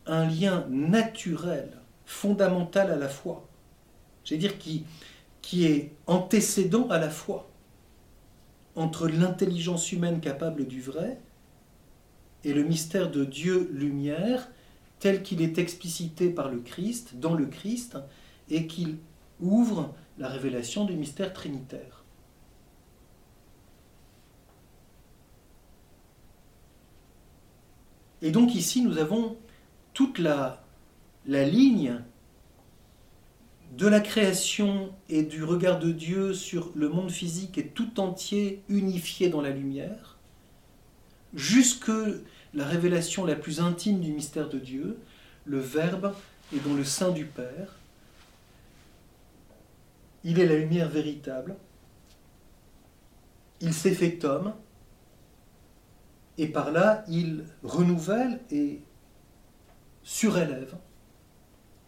un 0.08 0.26
lien 0.28 0.66
naturel, 0.72 1.78
fondamental 2.08 2.90
à 2.90 2.96
la 2.96 3.08
foi. 3.08 3.48
J'allais 4.24 4.40
dire 4.40 4.58
qui, 4.58 4.84
qui 5.44 5.68
est 5.68 5.94
antécédent 6.08 6.88
à 6.88 6.98
la 6.98 7.12
foi 7.12 7.48
entre 8.76 9.08
l'intelligence 9.08 9.92
humaine 9.92 10.22
capable 10.22 10.66
du 10.66 10.82
vrai 10.82 11.20
et 12.44 12.54
le 12.54 12.64
mystère 12.64 13.12
de 13.12 13.26
Dieu 13.26 13.70
lumière 13.72 14.50
tel 15.00 15.24
qu'il 15.24 15.42
est 15.42 15.58
explicité 15.58 16.30
par 16.30 16.50
le 16.50 16.60
Christ, 16.60 17.16
dans 17.20 17.34
le 17.34 17.46
Christ, 17.46 17.98
et 18.50 18.68
qu'il 18.68 18.98
ouvre 19.40 19.94
la 20.18 20.30
révélation 20.30 20.86
du 20.86 20.96
mystère 20.96 21.34
trinitaire. 21.34 22.04
Et 28.22 28.32
donc 28.32 28.56
ici, 28.56 28.82
nous 28.82 28.98
avons 28.98 29.38
toute 29.94 30.18
la, 30.18 30.64
la 31.28 31.44
ligne 31.44 32.02
de 33.78 33.88
la 33.88 34.00
création 34.00 34.92
et 35.10 35.24
du 35.24 35.44
regard 35.44 35.78
de 35.80 35.92
Dieu 35.92 36.34
sur 36.34 36.72
le 36.74 36.90
monde 36.90 37.12
physique 37.12 37.58
est 37.58 37.74
tout 37.74 38.00
entier 38.00 38.64
unifié 38.70 39.30
dans 39.30 39.42
la 39.42 39.52
lumière, 39.52 40.18
jusque 41.34 41.92
la 42.58 42.66
révélation 42.66 43.24
la 43.24 43.36
plus 43.36 43.62
intime 43.62 44.02
du 44.02 44.12
mystère 44.12 44.50
de 44.50 44.58
Dieu, 44.58 44.98
le 45.46 45.60
Verbe 45.60 46.16
est 46.54 46.68
dans 46.68 46.74
le 46.74 46.84
sein 46.84 47.12
du 47.12 47.26
Père. 47.26 47.76
Il 50.24 50.40
est 50.40 50.48
la 50.48 50.56
lumière 50.56 50.90
véritable. 50.90 51.56
Il 53.62 53.76
s'est 53.76 53.94
fait 53.94 54.26
homme. 54.26 54.54
Et 56.40 56.48
par 56.48 56.72
là, 56.72 57.06
il 57.08 57.44
renouvelle 57.64 58.40
et 58.50 58.82
surélève 60.04 60.76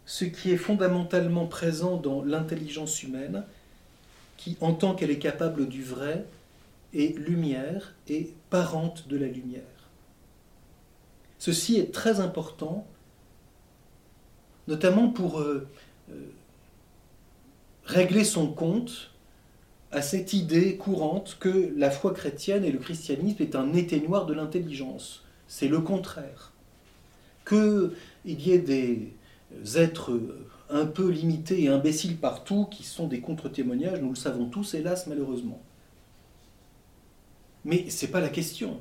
ce 0.06 0.24
qui 0.24 0.52
est 0.52 0.56
fondamentalement 0.56 1.46
présent 1.46 1.96
dans 1.96 2.22
l'intelligence 2.22 3.02
humaine, 3.02 3.44
qui, 4.36 4.56
en 4.60 4.72
tant 4.72 4.94
qu'elle 4.94 5.10
est 5.10 5.18
capable 5.18 5.68
du 5.68 5.82
vrai, 5.82 6.26
est 6.94 7.16
lumière 7.18 7.94
et 8.08 8.32
parente 8.50 9.08
de 9.08 9.16
la 9.16 9.26
lumière. 9.26 9.79
Ceci 11.40 11.78
est 11.78 11.90
très 11.90 12.20
important, 12.20 12.86
notamment 14.68 15.08
pour 15.08 15.40
euh, 15.40 15.66
euh, 16.10 16.14
régler 17.84 18.24
son 18.24 18.52
compte 18.52 19.10
à 19.90 20.02
cette 20.02 20.34
idée 20.34 20.76
courante 20.76 21.38
que 21.40 21.72
la 21.76 21.90
foi 21.90 22.12
chrétienne 22.12 22.62
et 22.62 22.70
le 22.70 22.78
christianisme 22.78 23.42
est 23.42 23.56
un 23.56 23.72
éteignoir 23.72 24.26
de 24.26 24.34
l'intelligence. 24.34 25.24
C'est 25.48 25.68
le 25.68 25.80
contraire. 25.80 26.52
Qu'il 27.48 27.90
y 28.26 28.52
ait 28.52 28.58
des, 28.58 29.14
êtres 29.76 30.20
un 30.68 30.84
peu 30.84 31.08
limités 31.08 31.62
et 31.62 31.68
imbéciles 31.68 32.18
partout 32.18 32.66
qui 32.70 32.84
sont 32.84 33.08
des 33.08 33.20
contre-témoignages, 33.20 34.02
nous 34.02 34.10
le 34.10 34.14
savons 34.14 34.44
tous, 34.44 34.74
hélas, 34.74 35.06
malheureusement. 35.06 35.62
Mais 37.64 37.88
ce 37.88 38.04
n'est 38.04 38.12
pas 38.12 38.20
la 38.20 38.28
question. 38.28 38.78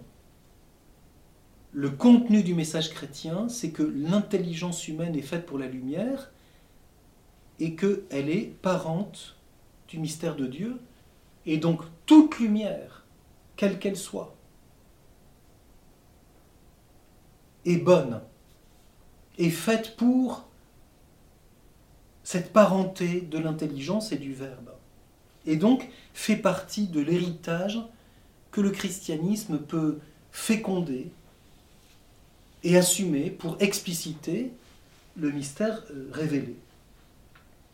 Le 1.71 1.89
contenu 1.91 2.41
du 2.41 2.55
message 2.55 2.89
chrétien, 2.89 3.47
c'est 3.47 3.71
que 3.71 3.83
l'intelligence 3.83 4.87
humaine 4.87 5.15
est 5.15 5.21
faite 5.21 5.45
pour 5.45 5.59
la 5.59 5.67
lumière 5.67 6.31
et 7.59 7.75
qu'elle 7.75 8.29
est 8.29 8.55
parente 8.61 9.35
du 9.87 9.99
mystère 9.99 10.35
de 10.35 10.47
Dieu, 10.47 10.79
et 11.45 11.57
donc 11.57 11.81
toute 12.05 12.39
lumière, 12.39 13.05
quelle 13.55 13.79
qu'elle 13.79 13.97
soit, 13.97 14.35
est 17.65 17.77
bonne, 17.77 18.21
est 19.37 19.49
faite 19.49 19.95
pour 19.97 20.47
cette 22.23 22.53
parenté 22.53 23.21
de 23.21 23.37
l'intelligence 23.37 24.11
et 24.11 24.17
du 24.17 24.33
Verbe, 24.33 24.71
et 25.45 25.55
donc 25.55 25.89
fait 26.13 26.35
partie 26.35 26.87
de 26.87 27.01
l'héritage 27.01 27.79
que 28.51 28.61
le 28.61 28.71
christianisme 28.71 29.59
peut 29.59 29.99
féconder 30.31 31.11
et 32.63 32.77
assumer 32.77 33.29
pour 33.29 33.57
expliciter 33.59 34.51
le 35.17 35.31
mystère 35.31 35.83
euh, 35.91 36.09
révélé. 36.11 36.55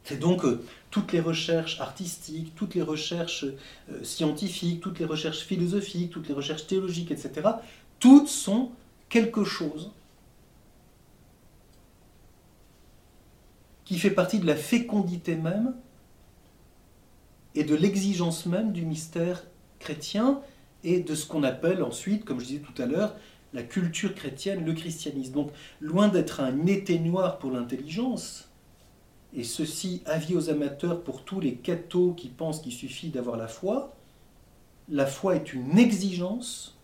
C'est 0.04 0.20
donc 0.20 0.46
euh, 0.46 0.64
toutes 0.92 1.12
les 1.14 1.20
recherches 1.20 1.80
artistiques, 1.82 2.54
toutes 2.56 2.76
les 2.76 2.82
recherches 2.82 3.46
euh, 3.46 4.04
scientifiques, 4.04 4.82
toutes 4.82 5.00
les 5.00 5.06
recherches 5.06 5.40
philosophiques, 5.40 6.12
toutes 6.12 6.28
les 6.28 6.34
recherches 6.34 6.68
théologiques, 6.68 7.12
etc., 7.12 7.50
toutes 8.00 8.28
sont 8.28 8.72
quelque 9.10 9.44
chose 9.44 9.92
qui 13.84 13.98
fait 13.98 14.12
partie 14.12 14.40
de 14.40 14.46
la 14.46 14.56
fécondité 14.56 15.36
même 15.36 15.74
et 17.56 17.64
de 17.64 17.76
l'exigence 17.76 18.46
même 18.46 18.74
du 18.74 18.84
mystère 18.84 19.44
chrétien 19.80 20.42
et 20.84 21.00
de 21.00 21.16
ce 21.16 21.26
qu'on 21.26 21.44
appelle 21.44 21.82
ensuite, 21.82 22.26
comme 22.26 22.40
je 22.40 22.46
disais 22.46 22.60
tout 22.60 22.80
à 22.82 22.86
l'heure, 22.86 23.16
la 23.56 23.64
culture 23.64 24.14
chrétienne, 24.14 24.66
le 24.66 24.74
christianisme. 24.74 25.34
Donc, 25.34 25.52
loin 25.80 26.10
d'être 26.10 26.42
un 26.42 26.66
éteignoir 26.68 27.40
pour 27.40 27.52
l'intelligence, 27.52 28.50
et 29.34 29.44
ceci 29.44 30.02
avis 30.06 30.36
aux 30.36 30.50
amateurs 30.50 31.02
pour 31.02 31.24
tous 31.24 31.40
les 31.40 31.56
cathos 31.56 32.14
qui 32.16 32.28
pensent 32.28 32.62
qu'il 32.62 32.74
suffit 32.74 33.10
d'avoir 33.10 33.38
la 33.38 33.48
foi, 33.48 33.96
la 34.90 35.06
foi 35.06 35.36
est 35.36 35.54
une 35.54 35.80
exigence 35.80 36.78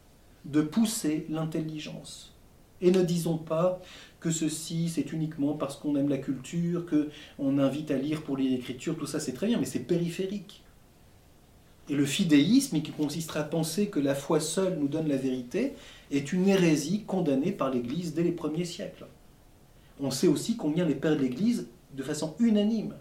de 0.46 0.62
pousser 0.62 1.26
l'intelligence. 1.30 2.34
Et 2.82 2.90
ne 2.90 3.04
disons 3.04 3.38
pas 3.38 3.80
que 4.20 4.32
ceci 4.32 4.90
c'est 4.90 5.12
uniquement 5.14 5.54
parce 5.54 5.76
qu'on 5.76 5.96
aime 5.96 6.10
la 6.10 6.18
culture, 6.18 6.86
que 6.86 7.10
on 7.38 7.60
invite 7.60 7.92
à 7.92 7.98
lire 7.98 8.24
pour 8.24 8.38
lire 8.38 8.52
l'écriture, 8.52 8.98
tout 8.98 9.06
ça 9.06 9.20
c'est 9.20 9.34
très 9.34 9.48
bien, 9.48 9.60
mais 9.60 9.66
c'est 9.66 9.80
périphérique. 9.80 10.64
Et 11.90 11.96
le 11.96 12.06
fidéisme, 12.06 12.82
qui 12.82 12.92
consisterait 12.92 13.42
à 13.42 13.44
penser 13.44 13.88
que 13.90 14.00
la 14.00 14.16
foi 14.16 14.40
seule 14.40 14.78
nous 14.80 14.88
donne 14.88 15.08
la 15.08 15.18
vérité, 15.18 15.74
est 16.12 16.34
une 16.34 16.48
hérésie 16.48 17.04
condamnée 17.06 17.52
par 17.52 17.72
l'Église 17.72 18.14
dès 18.14 18.24
les 18.24 18.32
premiers 18.32 18.66
siècles. 18.66 19.06
On 20.00 20.12
sait 20.12 20.28
aussi 20.28 20.58
combien 20.58 20.86
les 20.86 20.96
pères 20.96 21.16
de 21.16 21.22
l'Église, 21.22 21.68
de 21.94 22.04
façon 22.04 22.36
unanime, 22.40 22.96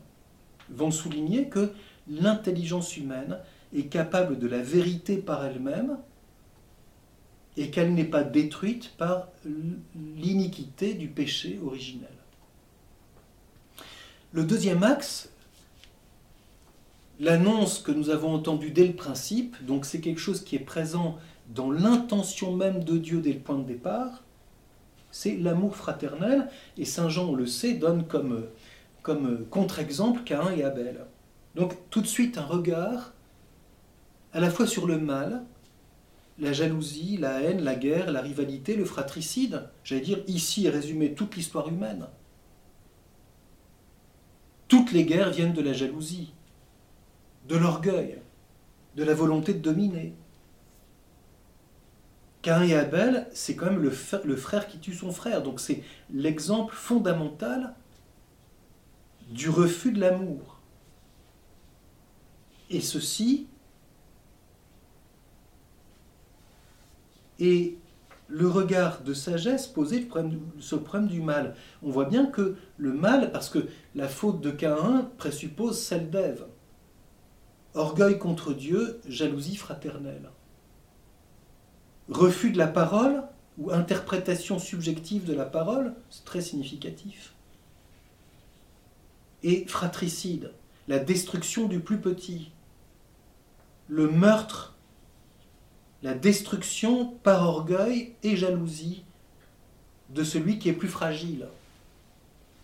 vont 0.71 0.91
souligner 0.91 1.49
que 1.49 1.73
l'intelligence 2.09 2.97
humaine 2.97 3.39
est 3.75 3.87
capable 3.87 4.39
de 4.39 4.47
la 4.47 4.63
vérité 4.63 5.17
par 5.17 5.45
elle-même 5.45 5.99
et 7.57 7.71
qu'elle 7.71 7.95
n'est 7.95 8.05
pas 8.05 8.23
détruite 8.23 8.93
par 8.97 9.29
l'iniquité 10.17 10.95
du 10.95 11.09
péché 11.09 11.59
originel. 11.65 12.09
Le 14.33 14.45
deuxième 14.45 14.85
axe, 14.85 15.31
l'annonce 17.19 17.81
que 17.81 17.91
nous 17.91 18.11
avons 18.11 18.33
entendue 18.33 18.71
dès 18.71 18.87
le 18.87 18.95
principe, 18.95 19.57
donc 19.65 19.85
c'est 19.85 20.01
quelque 20.01 20.21
chose 20.21 20.45
qui 20.45 20.57
est 20.57 20.61
présent 20.61 21.19
dans 21.55 21.71
l'intention 21.71 22.55
même 22.55 22.85
de 22.85 22.97
Dieu 22.97 23.21
dès 23.21 23.33
le 23.33 23.41
point 23.41 23.59
de 23.59 23.65
départ, 23.65 24.23
c'est 25.11 25.37
l'amour 25.37 25.77
fraternel, 25.77 26.49
et 26.77 26.85
Saint 26.85 27.09
Jean, 27.09 27.31
on 27.31 27.35
le 27.35 27.47
sait, 27.47 27.75
donne 27.75 28.07
comme, 28.07 28.47
contre-exemple 29.51 30.23
Cain 30.25 30.51
et 30.53 30.63
Abel. 30.63 31.05
Donc 31.57 31.77
tout 31.91 32.01
de 32.01 32.07
suite 32.07 32.39
un 32.39 32.45
regard 32.45 33.13
à 34.33 34.39
la 34.39 34.51
fois 34.51 34.69
sur 34.69 34.87
le 34.87 34.99
mal, 34.99 35.43
la 36.39 36.53
jalousie, 36.53 37.17
la 37.17 37.43
haine, 37.43 37.63
la 37.63 37.75
guerre, 37.75 38.13
la 38.13 38.21
rivalité, 38.21 38.77
le 38.77 38.85
fratricide. 38.85 39.69
J'allais 39.83 40.01
dire, 40.01 40.23
ici 40.29 40.67
est 40.67 40.71
résumée 40.71 41.15
toute 41.15 41.35
l'histoire 41.35 41.69
humaine. 41.69 42.07
Toutes 44.69 44.93
les 44.93 45.05
guerres 45.05 45.31
viennent 45.31 45.53
de 45.53 45.61
la 45.61 45.73
jalousie, 45.73 46.33
de 47.49 47.57
l'orgueil, 47.57 48.19
de 48.95 49.03
la 49.03 49.15
volonté 49.15 49.53
de 49.53 49.59
dominer. 49.59 50.15
Cain 52.43 52.63
et 52.63 52.75
Abel, 52.75 53.27
c'est 53.33 53.55
quand 53.55 53.67
même 53.67 53.83
le, 53.83 53.91
frère 54.37 54.67
qui 54.67 54.79
tue 54.79 54.95
son 54.95 55.13
frère. 55.13 55.43
Donc 55.43 55.61
c'est 55.61 55.83
l'exemple 56.13 56.75
fondamental 56.75 57.75
du 59.29 59.51
refus 59.51 59.93
de 59.93 60.01
l'amour. 60.01 60.61
Et 62.71 62.81
ceci 62.81 63.47
et 67.39 67.77
le 68.29 68.49
regard 68.49 69.03
de 69.03 69.13
sagesse 69.13 69.67
posé 69.67 70.09
sur 70.61 70.77
le 70.77 70.83
problème 70.83 71.09
du 71.09 71.21
mal. 71.21 71.57
On 71.83 71.91
voit 71.91 72.05
bien 72.05 72.27
que 72.27 72.57
le 72.79 72.93
mal, 72.93 73.33
parce 73.33 73.51
que 73.51 73.67
la 73.95 74.09
faute 74.09 74.41
de 74.41 74.51
Caïn 74.51 75.11
présuppose 75.19 75.79
celle 75.79 76.11
d'Ève. 76.11 76.47
Orgueil 77.75 78.19
contre 78.19 78.53
Dieu, 78.53 79.01
jalousie 79.09 79.57
fraternelle. 79.57 80.31
Refus 82.11 82.51
de 82.51 82.59
la 82.59 82.67
parole 82.67 83.23
ou 83.59 83.71
interprétation 83.71 84.59
subjective 84.59 85.25
de 85.25 85.35
la 85.35 85.45
parole, 85.45 85.95
c'est 86.11 86.25
très 86.25 86.41
significatif. 86.41 87.35
Et 89.43 89.65
fratricide, 89.67 90.53
la 90.89 90.99
destruction 90.99 91.67
du 91.67 91.81
plus 91.81 91.99
petit, 91.99 92.51
le 93.89 94.11
meurtre 94.11 94.71
la 96.03 96.15
destruction 96.15 97.13
par 97.23 97.47
orgueil 97.47 98.15
et 98.23 98.37
jalousie 98.37 99.05
de 100.11 100.25
celui 100.25 100.59
qui 100.59 100.69
est 100.69 100.75
plus 100.75 100.89
fragile. 100.89 101.47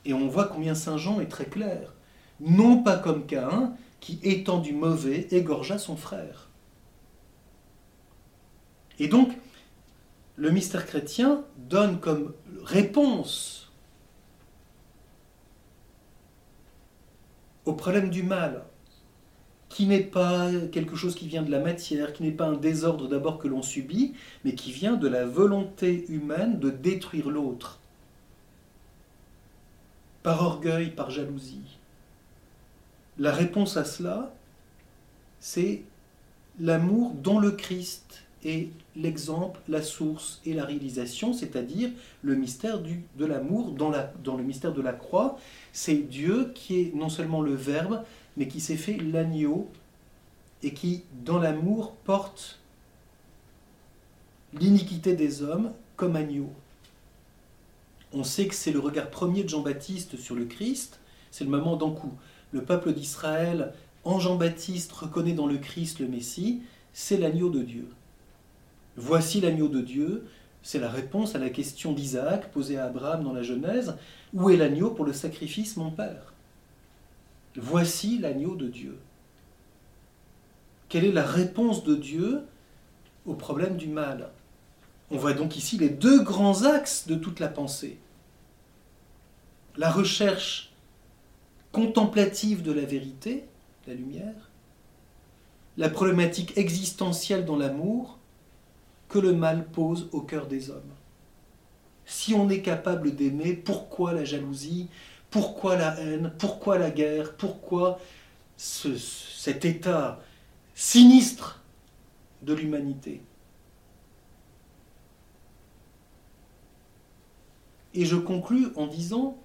Et 0.05 0.14
on 0.14 0.28
voit 0.28 0.47
combien 0.47 0.74
Saint 0.74 0.97
Jean 0.97 1.20
est 1.20 1.26
très 1.26 1.44
clair. 1.44 1.92
Non 2.40 2.82
pas 2.82 2.97
comme 2.97 3.26
Caïn, 3.26 3.74
qui 4.01 4.18
étant 4.22 4.59
du 4.59 4.72
mauvais, 4.72 5.28
égorgea 5.30 5.78
son 5.78 5.97
frère. 5.97 6.45
Et 8.99 9.09
donc, 9.09 9.36
le 10.36 10.51
mystère 10.51 10.86
chrétien 10.86 11.44
donne 11.57 12.01
comme 12.01 12.32
réponse 12.64 13.70
au 17.64 17.72
problème 17.72 18.11
du 18.11 18.22
mal, 18.22 18.64
qui 19.68 19.86
n'est 19.86 20.01
pas 20.01 20.51
quelque 20.72 20.94
chose 20.94 21.14
qui 21.14 21.26
vient 21.26 21.42
de 21.42 21.51
la 21.51 21.59
matière, 21.59 22.12
qui 22.12 22.22
n'est 22.22 22.30
pas 22.30 22.47
un 22.47 22.57
désordre 22.57 23.09
d'abord 23.09 23.38
que 23.38 23.49
l'on 23.49 23.62
subit, 23.62 24.14
mais 24.44 24.55
qui 24.55 24.72
vient 24.72 24.94
de 24.94 25.09
la 25.09 25.26
volonté 25.26 26.07
humaine 26.09 26.59
de 26.61 26.70
détruire 26.70 27.28
l'autre, 27.28 27.80
par 30.22 30.42
orgueil, 30.42 30.90
par 30.90 31.11
jalousie. 31.11 31.78
La 33.18 33.32
réponse 33.32 33.76
à 33.76 33.84
cela, 33.84 34.32
c'est 35.40 35.82
l'amour 36.61 37.12
dont 37.12 37.38
le 37.38 37.51
Christ 37.51 38.26
est 38.45 38.68
l'exemple, 38.95 39.61
la 39.68 39.82
source 39.82 40.41
et 40.45 40.55
la 40.55 40.64
réalisation, 40.64 41.32
c'est-à-dire 41.32 41.91
le 42.22 42.34
mystère 42.34 42.80
de 42.80 43.24
l'amour 43.24 43.72
dans, 43.72 43.91
le 43.91 44.43
mystère 44.43 44.72
de 44.72 44.82
la 44.82 44.93
croix. 44.93 45.39
C'est 45.72 45.97
Dieu 45.97 46.53
qui 46.55 46.80
est 46.80 46.95
non 46.95 47.09
seulement 47.09 47.43
le 47.43 47.55
Verbe, 47.55 48.03
mais 48.37 48.49
qui 48.49 48.61
s'est 48.61 48.76
fait 48.76 48.97
l'agneau 48.97 49.68
et 50.62 50.72
qui, 50.72 51.03
dans 51.24 51.39
l'amour, 51.39 51.93
porte 52.05 52.59
l'iniquité 54.55 55.14
des 55.14 55.43
hommes 55.43 55.72
comme 55.97 56.16
agneau. 56.16 56.51
On 58.12 58.24
sait 58.24 58.47
que 58.47 58.55
c'est 58.55 58.72
le 58.72 58.78
regard 58.78 59.11
premier 59.11 59.45
de 59.45 59.49
Jean-Baptiste 59.49 60.16
sur 60.16 60.34
le 60.34 60.45
Christ, 60.45 61.01
c'est 61.30 61.45
le 61.45 61.51
moment 61.51 61.76
dans 61.76 61.91
où 61.91 62.12
le 62.53 62.62
peuple 62.62 62.93
d'Israël, 62.93 63.72
en 64.05 64.20
Jean-Baptiste, 64.20 64.93
reconnaît 64.93 65.32
dans 65.32 65.47
le 65.47 65.59
Christ 65.59 65.99
le 65.99 66.07
Messie, 66.07 66.62
c'est 66.93 67.18
l'agneau 67.18 67.51
de 67.51 67.62
Dieu. 67.62 67.89
Voici 68.97 69.40
l'agneau 69.40 69.68
de 69.68 69.80
Dieu, 69.80 70.26
c'est 70.62 70.78
la 70.78 70.90
réponse 70.90 71.34
à 71.34 71.38
la 71.38 71.51
question 71.51 71.92
d'Isaac 71.92 72.51
posée 72.51 72.78
à 72.78 72.86
Abraham 72.86 73.24
dans 73.24 73.32
la 73.32 73.42
Genèse, 73.42 73.97
où 74.32 74.51
est 74.51 74.57
l'agneau 74.57 74.90
pour 74.90 75.05
le 75.05 75.12
sacrifice, 75.12 75.76
mon 75.76 75.90
Père? 75.90 76.32
Voici 77.57 78.18
l'agneau 78.18 78.57
de 78.57 78.68
Dieu. 78.68 78.99
Quelle 80.88 81.05
est 81.05 81.12
la 81.12 81.24
réponse 81.26 81.84
de 81.84 81.94
Dieu 81.94 82.42
au 83.26 83.34
problème 83.34 83.76
du 83.76 83.88
mal? 83.88 84.30
On 85.11 85.18
voit 85.18 85.34
donc 85.34 85.57
ici 85.57 85.78
les 85.78 85.88
deux 85.88 86.22
grands 86.22 86.64
axes 86.64 87.07
de 87.07 87.14
toute 87.14 87.38
la 87.38 87.49
pensée. 87.49 87.99
La 89.76 89.90
recherche 89.90 90.72
contemplative 91.70 92.62
de 92.62 92.72
la 92.72 92.84
vérité, 92.84 93.44
la 93.86 93.94
lumière, 93.94 94.51
la 95.76 95.90
problématique 95.90 96.57
existentielle 96.57 97.44
dans 97.44 97.57
l'amour 97.57 98.18
que 99.09 99.18
le 99.18 99.32
mal 99.32 99.66
pose 99.66 100.09
au 100.12 100.20
cœur 100.20 100.46
des 100.46 100.70
hommes. 100.70 100.82
Si 102.04 102.34
on 102.34 102.48
est 102.48 102.62
capable 102.62 103.14
d'aimer, 103.14 103.54
pourquoi 103.54 104.12
la 104.12 104.24
jalousie 104.24 104.88
pourquoi 105.30 105.76
la 105.76 105.98
haine 106.00 106.32
Pourquoi 106.38 106.78
la 106.78 106.90
guerre 106.90 107.36
Pourquoi 107.36 107.98
cet 108.57 109.64
état 109.64 110.20
sinistre 110.74 111.62
de 112.40 112.54
l'humanité? 112.54 113.20
Et 117.92 118.04
je 118.04 118.16
conclus 118.16 118.68
en 118.76 118.86
disant, 118.86 119.36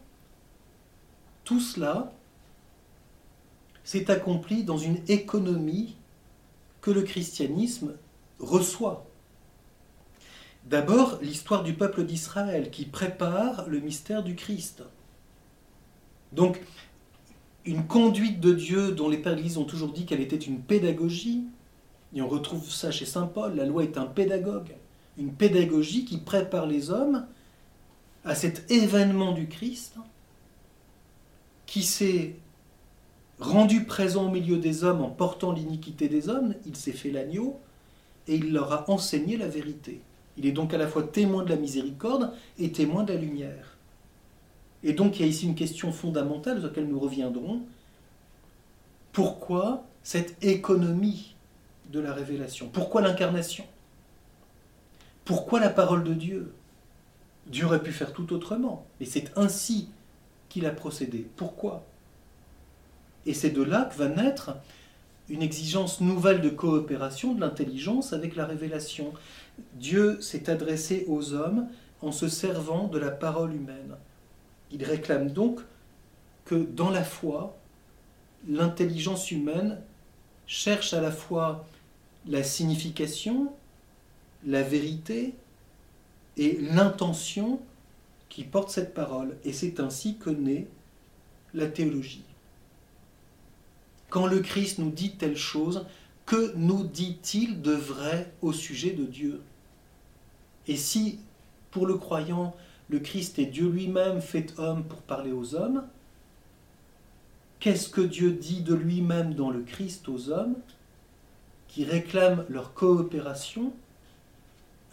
tout 1.44 1.60
cela 1.60 2.14
s'est 3.84 4.12
accompli 4.12 4.64
dans 4.64 4.78
une 4.78 5.02
économie 5.08 5.96
que 6.82 6.92
le 6.92 7.02
christianisme 7.02 7.96
reçoit. 8.40 9.06
D'abord, 10.66 11.20
l'histoire 11.22 11.64
du 11.64 11.74
peuple 11.74 12.04
d'Israël 12.04 12.70
qui 12.70 12.86
prépare 12.86 13.68
le 13.68 13.80
mystère 13.80 14.24
du 14.24 14.36
Christ. 14.36 14.84
Donc, 16.32 16.62
une 17.66 17.86
conduite 17.86 18.40
de 18.40 18.54
Dieu 18.54 18.92
dont 18.92 19.10
les 19.10 19.18
pères 19.18 19.36
de 19.36 19.58
ont 19.58 19.66
toujours 19.66 19.92
dit 19.92 20.06
qu'elle 20.06 20.22
était 20.22 20.38
une 20.38 20.62
pédagogie, 20.62 21.44
et 22.14 22.22
on 22.22 22.28
retrouve 22.28 22.70
ça 22.70 22.92
chez 22.92 23.06
Saint 23.06 23.28
Paul, 23.28 23.56
la 23.56 23.66
loi 23.66 23.84
est 23.84 23.98
un 23.98 24.06
pédagogue, 24.06 24.76
une 25.18 25.34
pédagogie 25.34 26.06
qui 26.06 26.18
prépare 26.18 26.68
les 26.68 26.90
hommes 26.90 27.26
à 28.24 28.36
cet 28.36 28.70
événement 28.72 29.32
du 29.32 29.48
Christ 29.48 29.96
qui 31.66 31.84
s'est 31.84 32.36
rendu 33.40 33.86
présent 33.86 34.28
au 34.28 34.30
milieu 34.30 34.58
des 34.58 34.84
hommes 34.84 35.02
en 35.02 35.10
portant 35.10 35.52
l'iniquité 35.52 36.08
des 36.08 36.30
hommes, 36.30 36.54
il 36.66 36.76
s'est 36.76 36.92
fait 36.92 37.12
l'agneau 37.12 37.60
et 38.28 38.36
il 38.36 38.54
leur 38.54 38.72
a 38.74 38.90
enseigné 38.90 39.38
la 39.38 39.48
vérité. 39.48 40.02
Il 40.42 40.48
est 40.48 40.54
donc 40.54 40.74
à 40.74 40.80
la 40.80 40.88
fois 40.88 41.04
témoin 41.04 41.44
de 41.44 41.50
la 41.52 41.56
miséricorde 41.56 42.34
et 42.58 42.72
témoin 42.72 43.04
de 43.04 43.14
la 43.14 43.20
lumière. 43.20 43.78
Et 44.84 44.94
donc 44.94 45.20
il 45.20 45.22
y 45.22 45.26
a 45.26 45.28
ici 45.28 45.46
une 45.46 45.54
question 45.54 45.92
fondamentale 45.92 46.58
sur 46.58 46.70
laquelle 46.70 46.88
nous 46.88 47.00
reviendrons. 47.00 47.62
Pourquoi 49.12 49.84
cette 50.02 50.44
économie 50.44 51.36
de 51.92 52.00
la 52.00 52.12
révélation? 52.12 52.70
Pourquoi 52.74 53.02
l'incarnation? 53.02 53.66
Pourquoi 55.26 55.60
la 55.60 55.70
parole 55.70 56.04
de 56.04 56.16
Dieu? 56.16 56.52
Dieu 57.46 57.68
aurait 57.68 57.84
pu 57.84 57.92
faire 57.92 58.12
tout 58.12 58.34
autrement, 58.34 58.88
et 59.00 59.06
c'est 59.06 59.32
ainsi 59.38 59.90
qu'il 60.50 60.66
a 60.66 60.72
procédé. 60.72 61.28
Pourquoi? 61.36 61.84
Et 63.28 63.36
c'est 63.36 63.52
de 63.52 63.62
là 63.62 63.86
que 63.92 63.96
va 63.96 64.08
naître 64.08 64.56
une 65.30 65.44
exigence 65.44 66.02
nouvelle 66.02 66.42
de 66.42 66.50
coopération 66.50 67.36
de 67.36 67.42
l'intelligence 67.42 68.12
avec 68.12 68.36
la 68.36 68.46
révélation. 68.46 69.14
Dieu 69.74 70.20
s'est 70.22 70.50
adressé 70.50 71.06
aux 71.08 71.34
hommes 71.34 71.68
en 72.02 72.12
se 72.12 72.28
servant 72.28 72.88
de 72.88 72.98
la 72.98 73.12
parole 73.12 73.54
humaine. 73.54 73.96
Il 74.72 74.84
réclame 74.84 75.32
donc 75.32 75.60
que 76.46 76.56
dans 76.56 76.90
la 76.90 77.04
foi, 77.04 77.58
l'intelligence 78.48 79.32
humaine 79.32 79.80
cherche 80.48 80.94
à 80.94 81.02
la 81.02 81.12
fois 81.12 81.66
la 82.28 82.44
signification, 82.44 83.54
la 84.46 84.64
vérité 84.64 85.34
et 86.38 86.58
l'intention 86.60 87.60
qui 88.30 88.44
porte 88.44 88.70
cette 88.70 88.94
parole. 88.94 89.38
Et 89.44 89.54
c'est 89.54 89.80
ainsi 89.80 90.18
que 90.18 90.30
naît 90.30 90.68
la 91.54 91.68
théologie. 91.68 92.24
Quand 94.10 94.26
le 94.26 94.40
Christ 94.40 94.80
nous 94.80 94.90
dit 94.90 95.12
telle 95.12 95.38
chose, 95.38 95.86
que 96.32 96.54
nous 96.56 96.86
dit-il 96.86 97.62
de 97.62 97.74
vrai 97.74 98.32
au 98.42 98.54
sujet 98.54 98.92
de 98.92 99.04
Dieu? 99.04 99.42
Et 100.66 100.78
si, 100.78 101.20
pour 101.72 101.86
le 101.86 101.96
croyant, 101.96 102.56
le 102.88 103.00
Christ 103.00 103.38
est 103.38 103.48
Dieu 103.48 103.68
lui-même 103.68 104.22
fait 104.22 104.58
homme 104.58 104.86
pour 104.86 105.02
parler 105.02 105.34
aux 105.34 105.56
hommes, 105.56 105.86
qu'est-ce 107.60 107.90
que 107.90 108.00
Dieu 108.00 108.32
dit 108.32 108.62
de 108.62 108.74
lui-même 108.74 109.34
dans 109.34 109.50
le 109.50 109.62
Christ 109.62 110.08
aux 110.08 110.30
hommes 110.30 110.56
qui 111.68 111.84
réclament 111.84 112.46
leur 112.48 112.74
coopération, 112.74 113.74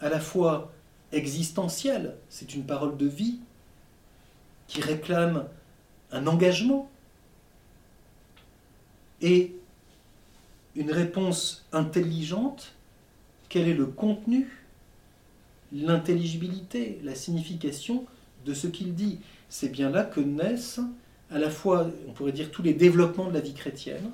à 0.01 0.09
la 0.09 0.19
fois 0.19 0.73
existentielle, 1.13 2.17
c'est 2.27 2.53
une 2.53 2.65
parole 2.65 2.97
de 2.97 3.07
vie, 3.07 3.39
qui 4.67 4.81
réclame 4.81 5.47
un 6.11 6.27
engagement, 6.27 6.91
et 9.21 9.55
une 10.75 10.91
réponse 10.91 11.65
intelligente, 11.71 12.73
quel 13.49 13.67
est 13.67 13.73
le 13.73 13.85
contenu 13.85 14.47
l'intelligibilité, 15.71 16.99
la 17.03 17.15
signification 17.15 18.05
de 18.45 18.53
ce 18.53 18.67
qu'il 18.67 18.95
dit? 18.95 19.19
C'est 19.49 19.69
bien 19.69 19.89
là 19.89 20.03
que 20.03 20.19
naissent 20.19 20.81
à 21.31 21.37
la 21.37 21.49
fois, 21.49 21.87
on 22.07 22.11
pourrait 22.11 22.31
dire, 22.31 22.51
tous 22.51 22.63
les 22.63 22.73
développements 22.73 23.27
de 23.27 23.33
la 23.33 23.39
vie 23.39 23.53
chrétienne 23.53 24.11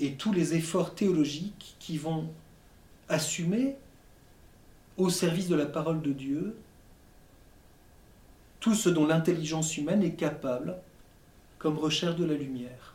et 0.00 0.12
tous 0.12 0.32
les 0.32 0.54
efforts 0.54 0.94
théologiques 0.94 1.76
qui 1.78 1.96
vont 1.96 2.28
assumer 3.08 3.76
au 4.96 5.10
service 5.10 5.48
de 5.48 5.54
la 5.54 5.66
parole 5.66 6.02
de 6.02 6.12
Dieu 6.12 6.54
tout 8.60 8.74
ce 8.74 8.88
dont 8.88 9.06
l'intelligence 9.06 9.76
humaine 9.76 10.02
est 10.02 10.14
capable 10.14 10.76
comme 11.58 11.78
recherche 11.78 12.16
de 12.16 12.24
la 12.24 12.34
lumière. 12.34 12.94